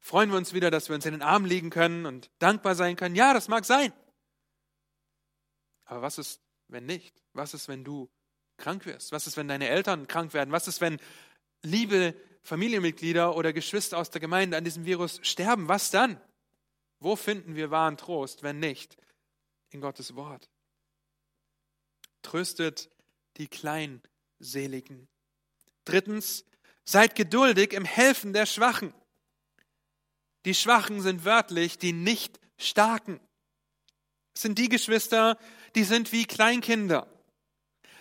Freuen 0.00 0.30
wir 0.30 0.38
uns 0.38 0.54
wieder, 0.54 0.70
dass 0.70 0.88
wir 0.88 0.96
uns 0.96 1.04
in 1.04 1.12
den 1.12 1.22
Arm 1.22 1.44
legen 1.44 1.70
können 1.70 2.06
und 2.06 2.30
dankbar 2.38 2.74
sein 2.74 2.96
können? 2.96 3.14
Ja, 3.14 3.34
das 3.34 3.48
mag 3.48 3.66
sein. 3.66 3.92
Aber 5.84 6.02
was 6.02 6.18
ist, 6.18 6.40
wenn 6.68 6.86
nicht? 6.86 7.22
Was 7.34 7.52
ist, 7.52 7.68
wenn 7.68 7.84
du 7.84 8.10
krank 8.56 8.86
wirst? 8.86 9.12
Was 9.12 9.26
ist, 9.26 9.36
wenn 9.36 9.48
deine 9.48 9.68
Eltern 9.68 10.08
krank 10.08 10.32
werden? 10.32 10.52
Was 10.52 10.68
ist, 10.68 10.80
wenn 10.80 10.98
liebe 11.62 12.14
Familienmitglieder 12.42 13.36
oder 13.36 13.52
Geschwister 13.52 13.98
aus 13.98 14.10
der 14.10 14.22
Gemeinde 14.22 14.56
an 14.56 14.64
diesem 14.64 14.86
Virus 14.86 15.20
sterben? 15.22 15.68
Was 15.68 15.90
dann? 15.90 16.18
Wo 16.98 17.14
finden 17.14 17.54
wir 17.54 17.70
wahren 17.70 17.98
Trost, 17.98 18.42
wenn 18.42 18.58
nicht 18.58 18.96
in 19.68 19.82
Gottes 19.82 20.16
Wort? 20.16 20.48
Tröstet 22.22 22.90
die 23.40 23.48
Kleinmütigen. 23.48 24.10
Seligen. 24.40 25.08
Drittens, 25.84 26.44
seid 26.84 27.14
geduldig 27.14 27.72
im 27.72 27.84
Helfen 27.84 28.32
der 28.32 28.46
Schwachen. 28.46 28.92
Die 30.46 30.54
Schwachen 30.54 31.02
sind 31.02 31.24
wörtlich 31.24 31.78
die 31.78 31.92
nicht 31.92 32.40
Starken. 32.56 33.20
Es 34.34 34.42
sind 34.42 34.58
die 34.58 34.68
Geschwister, 34.68 35.38
die 35.74 35.84
sind 35.84 36.12
wie 36.12 36.24
Kleinkinder. 36.24 37.06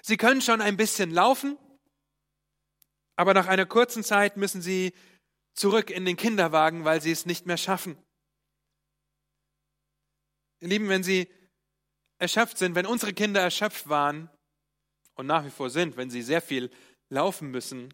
Sie 0.01 0.17
können 0.17 0.41
schon 0.41 0.61
ein 0.61 0.77
bisschen 0.77 1.11
laufen, 1.11 1.57
aber 3.17 3.33
nach 3.33 3.47
einer 3.47 3.65
kurzen 3.65 4.03
Zeit 4.03 4.37
müssen 4.37 4.61
sie 4.61 4.93
zurück 5.53 5.89
in 5.89 6.05
den 6.05 6.15
Kinderwagen, 6.15 6.85
weil 6.85 7.01
sie 7.01 7.11
es 7.11 7.25
nicht 7.25 7.45
mehr 7.45 7.57
schaffen. 7.57 7.97
Ihr 10.61 10.69
Lieben, 10.69 10.87
wenn 10.87 11.03
sie 11.03 11.29
erschöpft 12.17 12.57
sind, 12.57 12.75
wenn 12.75 12.85
unsere 12.85 13.13
Kinder 13.13 13.41
erschöpft 13.41 13.89
waren 13.89 14.29
und 15.19 15.27
nach 15.27 15.43
wie 15.43 15.49
vor 15.49 15.69
sind, 15.69 15.97
wenn 15.97 16.09
sie 16.09 16.21
sehr 16.21 16.41
viel 16.41 16.71
laufen 17.09 17.51
müssen, 17.51 17.93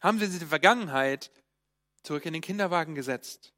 haben 0.00 0.20
sie 0.20 0.26
in 0.26 0.38
der 0.38 0.46
Vergangenheit 0.46 1.32
zurück 2.04 2.24
in 2.26 2.32
den 2.32 2.42
Kinderwagen 2.42 2.94
gesetzt, 2.94 3.52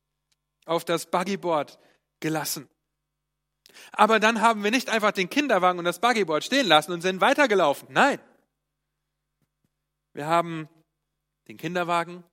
auf 0.64 0.86
das 0.86 1.10
Buggyboard 1.10 1.78
gelassen. 2.20 2.70
Aber 3.92 4.18
dann 4.18 4.40
haben 4.40 4.64
wir 4.64 4.70
nicht 4.70 4.88
einfach 4.88 5.12
den 5.12 5.28
Kinderwagen 5.28 5.78
und 5.78 5.84
das 5.84 6.00
Buggyboard 6.00 6.42
stehen 6.42 6.66
lassen 6.66 6.92
und 6.92 7.02
sind 7.02 7.20
weitergelaufen. 7.20 7.88
Nein. 7.90 8.18
Wir 10.14 10.26
haben 10.26 10.70
den 11.48 11.58
Kinderwagen 11.58 12.24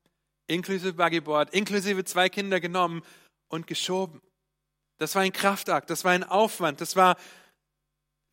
inklusive 0.48 0.94
Buggyboard, 0.94 1.54
inklusive 1.54 2.06
zwei 2.06 2.30
Kinder 2.30 2.62
genommen 2.62 3.04
und 3.50 3.68
geschoben. 3.68 4.22
Das 4.98 5.14
war 5.16 5.24
ein 5.24 5.34
Kraftakt, 5.34 5.90
das 5.90 6.06
war 6.06 6.14
ein 6.14 6.24
Aufwand, 6.24 6.80
das 6.80 6.96
war 6.96 7.18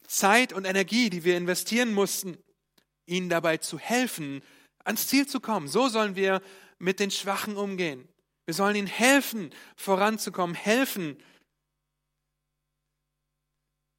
Zeit 0.06 0.52
und 0.52 0.64
Energie, 0.64 1.10
die 1.10 1.24
wir 1.24 1.36
investieren 1.36 1.92
mussten, 1.92 2.36
ihnen 3.06 3.28
dabei 3.28 3.58
zu 3.58 3.78
helfen, 3.78 4.42
ans 4.84 5.06
Ziel 5.08 5.26
zu 5.26 5.40
kommen. 5.40 5.68
So 5.68 5.88
sollen 5.88 6.16
wir 6.16 6.42
mit 6.78 7.00
den 7.00 7.10
Schwachen 7.10 7.56
umgehen. 7.56 8.08
Wir 8.44 8.54
sollen 8.54 8.76
ihnen 8.76 8.86
helfen, 8.86 9.52
voranzukommen, 9.76 10.54
helfen, 10.54 11.20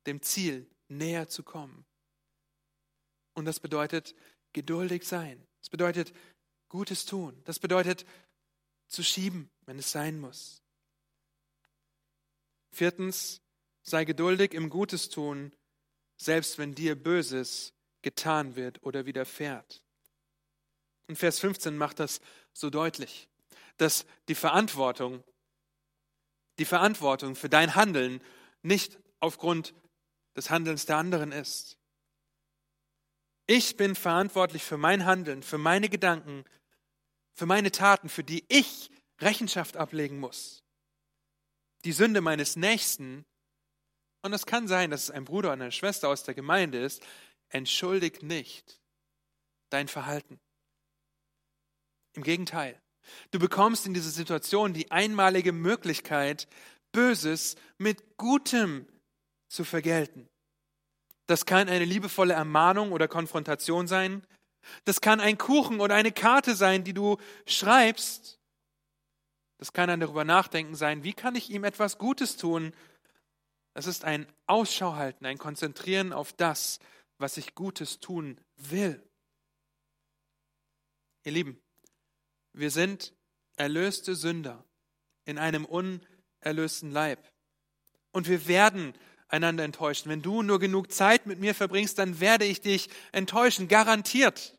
dem 0.05 0.21
Ziel 0.21 0.69
näher 0.87 1.27
zu 1.27 1.43
kommen. 1.43 1.85
Und 3.33 3.45
das 3.45 3.59
bedeutet 3.59 4.15
geduldig 4.53 5.05
sein. 5.05 5.45
Das 5.59 5.69
bedeutet 5.69 6.13
Gutes 6.69 7.05
tun. 7.05 7.39
Das 7.43 7.59
bedeutet 7.59 8.05
zu 8.87 9.03
schieben, 9.03 9.49
wenn 9.65 9.79
es 9.79 9.91
sein 9.91 10.19
muss. 10.19 10.61
Viertens, 12.71 13.41
sei 13.83 14.05
geduldig 14.05 14.53
im 14.53 14.69
Gutes 14.69 15.09
tun, 15.09 15.51
selbst 16.17 16.57
wenn 16.57 16.75
dir 16.75 16.95
Böses 16.95 17.73
getan 18.01 18.55
wird 18.55 18.83
oder 18.83 19.05
widerfährt. 19.05 19.83
Und 21.07 21.15
Vers 21.15 21.39
15 21.39 21.77
macht 21.77 21.99
das 21.99 22.19
so 22.53 22.69
deutlich, 22.69 23.29
dass 23.77 24.05
die 24.27 24.35
Verantwortung, 24.35 25.23
die 26.59 26.65
Verantwortung 26.65 27.35
für 27.35 27.49
dein 27.49 27.75
Handeln 27.75 28.21
nicht 28.61 28.99
aufgrund 29.19 29.73
des 30.35 30.49
Handelns 30.49 30.85
der 30.85 30.97
anderen 30.97 31.31
ist. 31.31 31.77
Ich 33.45 33.77
bin 33.77 33.95
verantwortlich 33.95 34.63
für 34.63 34.77
mein 34.77 35.05
Handeln, 35.05 35.41
für 35.41 35.57
meine 35.57 35.87
Gedanken, 35.87 36.43
für 37.33 37.45
meine 37.45 37.71
Taten, 37.71 38.09
für 38.09 38.23
die 38.23 38.43
ich 38.49 38.91
Rechenschaft 39.19 39.77
ablegen 39.77 40.19
muss. 40.19 40.63
Die 41.85 41.93
Sünde 41.93 42.19
meines 42.21 42.55
Nächsten, 42.55 43.25
und 44.21 44.33
es 44.33 44.45
kann 44.45 44.67
sein, 44.67 44.91
dass 44.91 45.03
es 45.03 45.11
ein 45.11 45.25
Bruder 45.25 45.49
oder 45.49 45.63
eine 45.63 45.71
Schwester 45.71 46.09
aus 46.09 46.23
der 46.23 46.33
Gemeinde 46.33 46.79
ist, 46.79 47.01
entschuldigt 47.49 48.23
nicht 48.23 48.79
dein 49.69 49.87
Verhalten. 49.87 50.39
Im 52.13 52.23
Gegenteil, 52.23 52.81
du 53.31 53.39
bekommst 53.39 53.85
in 53.85 53.93
dieser 53.93 54.09
Situation 54.09 54.73
die 54.73 54.91
einmalige 54.91 55.51
Möglichkeit, 55.51 56.47
Böses 56.91 57.55
mit 57.77 58.17
Gutem 58.17 58.87
zu 59.49 59.63
vergelten. 59.63 60.27
Das 61.27 61.45
kann 61.45 61.69
eine 61.69 61.85
liebevolle 61.85 62.33
Ermahnung 62.33 62.91
oder 62.91 63.07
Konfrontation 63.07 63.87
sein. 63.87 64.25
Das 64.85 65.01
kann 65.01 65.19
ein 65.19 65.37
Kuchen 65.37 65.79
oder 65.79 65.95
eine 65.95 66.11
Karte 66.11 66.55
sein, 66.55 66.83
die 66.83 66.93
du 66.93 67.17
schreibst. 67.45 68.39
Das 69.57 69.73
kann 69.73 69.89
ein 69.89 69.99
darüber 69.99 70.23
nachdenken 70.23 70.75
sein, 70.75 71.03
wie 71.03 71.13
kann 71.13 71.35
ich 71.35 71.49
ihm 71.49 71.63
etwas 71.63 71.97
Gutes 71.97 72.37
tun. 72.37 72.73
Das 73.77 73.85
ist 73.85 74.05
ein 74.05 74.25
Ausschau 74.47 74.95
halten, 74.95 75.27
ein 75.27 75.37
Konzentrieren 75.37 76.11
auf 76.11 76.33
das, 76.33 76.79
was 77.19 77.37
ich 77.37 77.53
Gutes 77.53 77.99
tun 77.99 78.41
will. 78.55 79.07
Ihr 81.23 81.33
Lieben, 81.33 81.61
wir 82.53 82.71
sind 82.71 83.13
erlöste 83.55 84.15
Sünder 84.15 84.65
in 85.25 85.37
einem 85.37 85.63
unerlösten 85.63 86.89
Leib. 86.89 87.31
Und 88.11 88.27
wir 88.27 88.47
werden 88.47 88.95
einander 89.27 89.63
enttäuschen. 89.63 90.09
Wenn 90.09 90.23
du 90.23 90.41
nur 90.41 90.57
genug 90.57 90.91
Zeit 90.91 91.27
mit 91.27 91.37
mir 91.37 91.53
verbringst, 91.53 91.99
dann 91.99 92.19
werde 92.19 92.45
ich 92.45 92.61
dich 92.61 92.89
enttäuschen, 93.11 93.67
garantiert. 93.67 94.57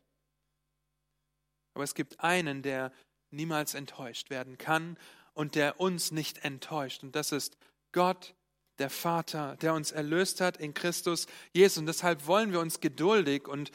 Aber 1.73 1.83
es 1.83 1.93
gibt 1.93 2.21
einen, 2.21 2.61
der 2.61 2.93
niemals 3.31 3.73
enttäuscht 3.73 4.29
werden 4.29 4.57
kann 4.57 4.97
und 5.33 5.55
der 5.55 5.81
uns 5.81 6.11
nicht 6.11 6.45
enttäuscht. 6.45 7.03
Und 7.03 7.17
das 7.17 7.33
ist 7.33 7.57
Gott, 7.91 8.33
der 8.79 8.89
Vater, 8.89 9.55
der 9.57 9.73
uns 9.73 9.91
erlöst 9.91 10.41
hat 10.41 10.57
in 10.57 10.73
Christus 10.73 11.27
Jesus. 11.53 11.77
Und 11.77 11.85
deshalb 11.85 12.25
wollen 12.25 12.51
wir 12.51 12.59
uns 12.59 12.79
geduldig 12.79 13.47
und 13.47 13.71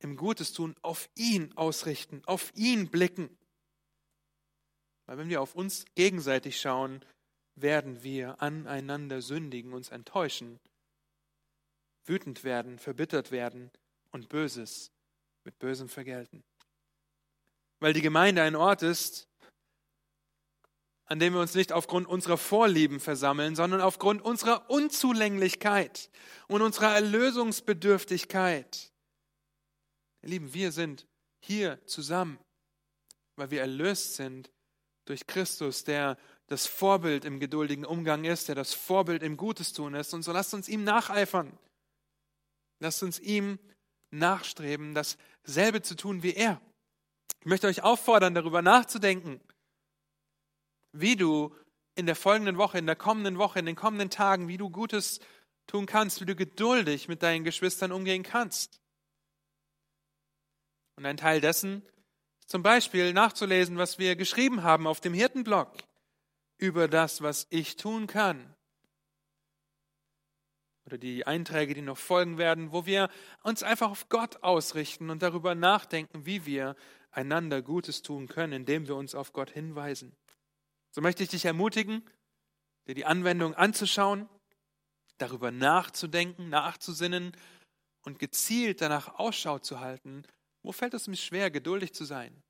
im 0.00 0.16
Gutes 0.16 0.52
tun 0.52 0.74
auf 0.82 1.08
ihn 1.14 1.52
ausrichten, 1.56 2.22
auf 2.26 2.52
ihn 2.54 2.88
blicken. 2.88 3.36
Weil 5.06 5.18
wenn 5.18 5.28
wir 5.28 5.40
auf 5.40 5.54
uns 5.54 5.84
gegenseitig 5.94 6.60
schauen, 6.60 7.04
werden 7.54 8.02
wir 8.02 8.42
aneinander 8.42 9.22
sündigen, 9.22 9.72
uns 9.72 9.90
enttäuschen, 9.90 10.58
wütend 12.04 12.44
werden, 12.44 12.78
verbittert 12.78 13.30
werden 13.30 13.70
und 14.10 14.28
Böses 14.28 14.90
mit 15.44 15.58
Bösem 15.58 15.88
vergelten. 15.88 16.44
Weil 17.80 17.92
die 17.92 18.02
Gemeinde 18.02 18.42
ein 18.42 18.56
Ort 18.56 18.82
ist, 18.82 19.28
an 21.06 21.18
dem 21.20 21.34
wir 21.34 21.40
uns 21.40 21.54
nicht 21.54 21.72
aufgrund 21.72 22.08
unserer 22.08 22.36
Vorlieben 22.36 23.00
versammeln, 23.00 23.54
sondern 23.54 23.80
aufgrund 23.80 24.22
unserer 24.22 24.68
Unzulänglichkeit 24.68 26.10
und 26.48 26.62
unserer 26.62 26.94
Erlösungsbedürftigkeit. 26.94 28.92
Ihr 30.22 30.28
Lieben, 30.28 30.52
wir 30.52 30.72
sind 30.72 31.06
hier 31.40 31.84
zusammen, 31.86 32.38
weil 33.36 33.50
wir 33.50 33.60
erlöst 33.60 34.16
sind 34.16 34.50
durch 35.04 35.26
Christus, 35.28 35.84
der 35.84 36.18
das 36.48 36.66
Vorbild 36.66 37.24
im 37.24 37.38
geduldigen 37.38 37.84
Umgang 37.84 38.24
ist, 38.24 38.48
der 38.48 38.56
das 38.56 38.74
Vorbild 38.74 39.22
im 39.22 39.36
Gutes 39.36 39.72
tun 39.72 39.94
ist. 39.94 40.12
Und 40.12 40.22
so 40.22 40.32
lasst 40.32 40.54
uns 40.54 40.68
ihm 40.68 40.82
nacheifern. 40.82 41.56
Lasst 42.80 43.02
uns 43.02 43.20
ihm 43.20 43.58
nachstreben, 44.10 44.94
dasselbe 44.94 45.82
zu 45.82 45.94
tun 45.94 46.22
wie 46.22 46.34
er. 46.34 46.60
Ich 47.40 47.46
möchte 47.46 47.68
euch 47.68 47.82
auffordern, 47.82 48.34
darüber 48.34 48.62
nachzudenken, 48.62 49.40
wie 51.00 51.16
du 51.16 51.54
in 51.94 52.06
der 52.06 52.16
folgenden 52.16 52.58
Woche, 52.58 52.78
in 52.78 52.86
der 52.86 52.96
kommenden 52.96 53.38
Woche, 53.38 53.58
in 53.58 53.66
den 53.66 53.76
kommenden 53.76 54.10
Tagen, 54.10 54.48
wie 54.48 54.58
du 54.58 54.70
Gutes 54.70 55.20
tun 55.66 55.86
kannst, 55.86 56.20
wie 56.20 56.26
du 56.26 56.36
geduldig 56.36 57.08
mit 57.08 57.22
deinen 57.22 57.44
Geschwistern 57.44 57.92
umgehen 57.92 58.22
kannst. 58.22 58.80
Und 60.96 61.06
ein 61.06 61.16
Teil 61.16 61.40
dessen, 61.40 61.82
zum 62.46 62.62
Beispiel 62.62 63.12
nachzulesen, 63.12 63.76
was 63.76 63.98
wir 63.98 64.16
geschrieben 64.16 64.62
haben 64.62 64.86
auf 64.86 65.00
dem 65.00 65.14
Hirtenblog 65.14 65.72
über 66.58 66.88
das, 66.88 67.20
was 67.20 67.46
ich 67.50 67.76
tun 67.76 68.06
kann. 68.06 68.54
Oder 70.86 70.98
die 70.98 71.26
Einträge, 71.26 71.74
die 71.74 71.82
noch 71.82 71.98
folgen 71.98 72.38
werden, 72.38 72.72
wo 72.72 72.86
wir 72.86 73.10
uns 73.42 73.62
einfach 73.64 73.90
auf 73.90 74.08
Gott 74.08 74.42
ausrichten 74.42 75.10
und 75.10 75.22
darüber 75.22 75.54
nachdenken, 75.54 76.24
wie 76.24 76.46
wir 76.46 76.76
einander 77.10 77.60
Gutes 77.60 78.02
tun 78.02 78.28
können, 78.28 78.52
indem 78.52 78.86
wir 78.86 78.94
uns 78.94 79.14
auf 79.14 79.32
Gott 79.32 79.50
hinweisen. 79.50 80.14
So 80.96 81.02
möchte 81.02 81.22
ich 81.22 81.28
dich 81.28 81.44
ermutigen, 81.44 82.02
dir 82.86 82.94
die 82.94 83.04
Anwendung 83.04 83.54
anzuschauen, 83.54 84.30
darüber 85.18 85.50
nachzudenken, 85.50 86.48
nachzusinnen 86.48 87.36
und 88.00 88.18
gezielt 88.18 88.80
danach 88.80 89.18
Ausschau 89.18 89.58
zu 89.58 89.80
halten, 89.80 90.22
wo 90.62 90.72
fällt 90.72 90.94
es 90.94 91.06
mir 91.06 91.18
schwer, 91.18 91.50
geduldig 91.50 91.92
zu 91.92 92.06
sein? 92.06 92.42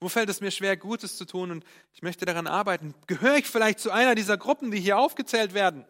Wo 0.00 0.08
fällt 0.08 0.30
es 0.30 0.40
mir 0.40 0.50
schwer, 0.50 0.78
Gutes 0.78 1.18
zu 1.18 1.26
tun 1.26 1.50
und 1.50 1.66
ich 1.92 2.00
möchte 2.00 2.24
daran 2.24 2.46
arbeiten? 2.46 2.94
Gehöre 3.06 3.36
ich 3.36 3.46
vielleicht 3.46 3.80
zu 3.80 3.90
einer 3.90 4.14
dieser 4.14 4.38
Gruppen, 4.38 4.70
die 4.70 4.80
hier 4.80 4.96
aufgezählt 4.96 5.52
werden? 5.52 5.84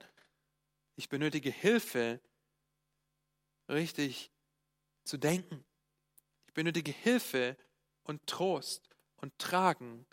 Ich 0.96 1.08
benötige 1.08 1.52
Hilfe, 1.52 2.18
richtig 3.68 4.32
zu 5.04 5.16
denken. 5.16 5.64
Ich 6.48 6.54
benötige 6.54 6.90
Hilfe 6.90 7.56
und 8.02 8.26
Trost 8.26 8.88
und 9.18 9.38
Tragen, 9.38 10.06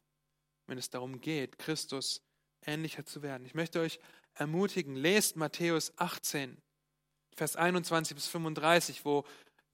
wenn 0.68 0.78
es 0.78 0.90
darum 0.90 1.22
geht, 1.22 1.58
Christus 1.58 2.22
ähnlicher 2.66 3.06
zu 3.06 3.22
werden. 3.22 3.46
Ich 3.46 3.54
möchte 3.54 3.80
euch 3.80 4.00
ermutigen, 4.34 4.96
lest 4.96 5.36
Matthäus 5.36 5.94
18, 5.98 6.58
Vers 7.36 7.56
21 7.56 8.16
bis 8.16 8.28
35, 8.28 9.06
wo 9.06 9.26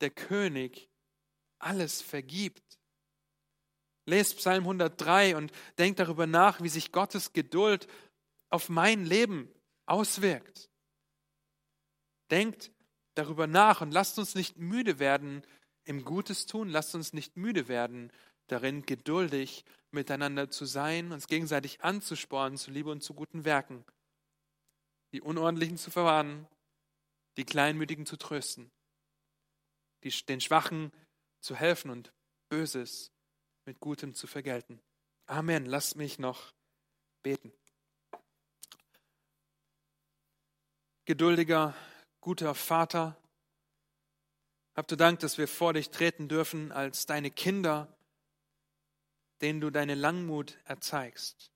der 0.02 0.10
König 0.10 0.90
alles 1.60 2.02
vergibt. 2.02 2.80
Lest 4.06 4.38
Psalm 4.38 4.64
103 4.64 5.36
und 5.36 5.52
denkt 5.78 6.00
darüber 6.00 6.26
nach, 6.26 6.62
wie 6.62 6.70
sich 6.70 6.92
Gottes 6.92 7.34
Geduld 7.34 7.88
auf 8.50 8.68
mein 8.68 9.06
Leben 9.06 9.48
auswirkt. 9.86 10.70
Denkt 12.32 12.72
darüber 13.14 13.46
nach 13.46 13.82
und 13.82 13.92
lasst 13.92 14.18
uns 14.18 14.36
nicht 14.36 14.58
müde 14.58 15.00
werden 15.00 15.44
im 15.84 16.04
Gutes 16.04 16.46
tun, 16.46 16.70
lasst 16.70 16.96
uns 16.96 17.14
nicht 17.14 17.38
müde 17.38 17.68
werden 17.68 18.12
darin, 18.52 18.86
geduldig 18.86 19.66
miteinander 19.92 20.50
zu 20.50 20.66
sein, 20.66 21.12
uns 21.12 21.28
gegenseitig 21.28 21.82
anzuspornen 21.82 22.58
zu 22.58 22.72
Liebe 22.72 22.92
und 22.92 23.02
zu 23.02 23.14
guten 23.14 23.46
Werken, 23.46 23.84
die 25.12 25.22
Unordentlichen 25.22 25.78
zu 25.78 25.92
verwarnen, 25.92 26.48
die 27.38 27.46
Kleinmütigen 27.46 28.06
zu 28.06 28.18
trösten, 28.18 28.72
die, 30.04 30.12
den 30.26 30.42
Schwachen 30.42 30.92
zu 31.40 31.56
helfen 31.56 31.92
und 31.92 32.14
Böses 32.50 33.12
mit 33.66 33.80
Gutem 33.80 34.14
zu 34.14 34.28
vergelten. 34.28 34.82
Amen. 35.26 35.66
Lasst 35.66 35.96
mich 35.96 36.20
noch 36.20 36.54
beten. 37.24 37.54
Geduldiger, 41.06 41.76
guter 42.20 42.54
Vater, 42.54 43.18
hab 44.76 44.88
du 44.88 44.96
Dank, 44.96 45.20
dass 45.20 45.38
wir 45.38 45.48
vor 45.48 45.74
dich 45.74 45.90
treten 45.90 46.28
dürfen 46.28 46.72
als 46.72 47.06
deine 47.06 47.32
Kinder, 47.32 47.88
denen 49.42 49.62
du 49.62 49.70
deine 49.70 49.96
Langmut 49.96 50.58
erzeigst. 50.66 51.52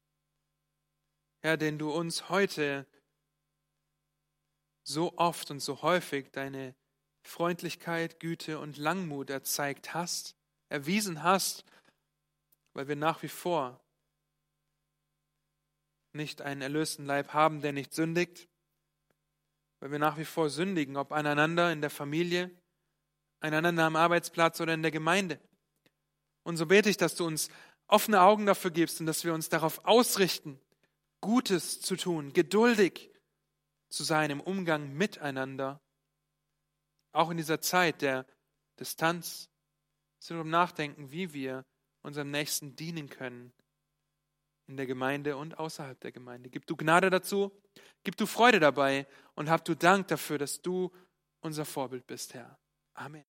Herr, 1.41 1.58
den 1.58 1.78
du 1.78 1.91
uns 1.91 2.30
heute 2.30 2.88
so 4.84 5.17
oft 5.17 5.52
und 5.52 5.60
so 5.60 5.82
häufig 5.82 6.32
deine 6.32 6.76
Freundlichkeit, 7.21 8.19
Güte 8.19 8.60
und 8.60 8.78
Langmut 8.78 9.30
erzeigt 9.30 9.93
hast, 9.93 10.36
erwiesen 10.69 11.24
hast, 11.24 11.65
weil 12.74 12.88
wir 12.88 12.95
nach 12.95 13.24
wie 13.24 13.28
vor 13.28 13.80
nicht 16.13 16.41
einen 16.41 16.62
erlösten 16.62 17.06
Leib 17.06 17.34
haben, 17.34 17.62
der 17.62 17.74
nicht 17.74 17.93
sündigt, 17.93 18.48
weil 19.80 19.91
wir 19.91 20.00
nach 20.00 20.17
wie 20.17 20.26
vor 20.26 20.50
sündigen, 20.50 20.98
ob 20.98 21.12
aneinander 21.12 21.71
in 21.71 21.82
der 21.82 21.89
Familie, 21.89 22.52
einander 23.39 23.86
am 23.86 23.95
Arbeitsplatz 23.95 24.62
oder 24.62 24.74
in 24.74 24.82
der 24.82 24.91
Gemeinde. 24.91 25.39
Und 26.43 26.58
so 26.58 26.65
bete 26.65 26.89
ich, 26.89 26.98
dass 26.98 27.15
du 27.15 27.26
uns 27.26 27.50
offene 27.88 28.21
Augen 28.21 28.45
dafür 28.45 28.71
gibst 28.71 29.00
und 29.00 29.06
dass 29.06 29.24
wir 29.24 29.34
uns 29.34 29.50
darauf 29.50 29.86
ausrichten, 29.86 30.60
Gutes 31.21 31.82
zu 31.82 31.95
tun, 31.95 32.34
geduldig 32.34 33.12
zu 33.89 34.04
sein 34.04 34.30
im 34.32 34.41
Umgang 34.41 34.93
miteinander, 34.93 35.82
auch 37.12 37.30
in 37.30 37.38
dieser 37.38 37.62
Zeit 37.62 38.02
der 38.02 38.26
Distanz, 38.80 39.50
zu 40.19 40.34
darüber 40.34 40.50
nachdenken, 40.50 41.12
wie 41.12 41.34
wir 41.34 41.65
unserem 42.02 42.32
Nächsten 42.32 42.76
dienen 42.76 43.10
können, 43.10 43.54
in 44.67 44.78
der 44.78 44.86
Gemeinde 44.86 45.38
und 45.38 45.60
außerhalb 45.60 46.00
der 46.00 46.12
Gemeinde. 46.12 46.50
Gib 46.50 46.65
du 46.65 46.76
Gnade 46.76 47.10
dazu, 47.10 47.52
gib 48.04 48.17
du 48.17 48.26
Freude 48.26 48.60
dabei 48.60 49.08
und 49.36 49.50
hab 49.50 49.63
du 49.65 49.76
Dank 49.76 50.08
dafür, 50.08 50.38
dass 50.38 50.62
du 50.62 50.91
unser 51.41 51.65
Vorbild 51.65 52.08
bist, 52.08 52.34
Herr. 52.34 52.58
Amen. 52.93 53.26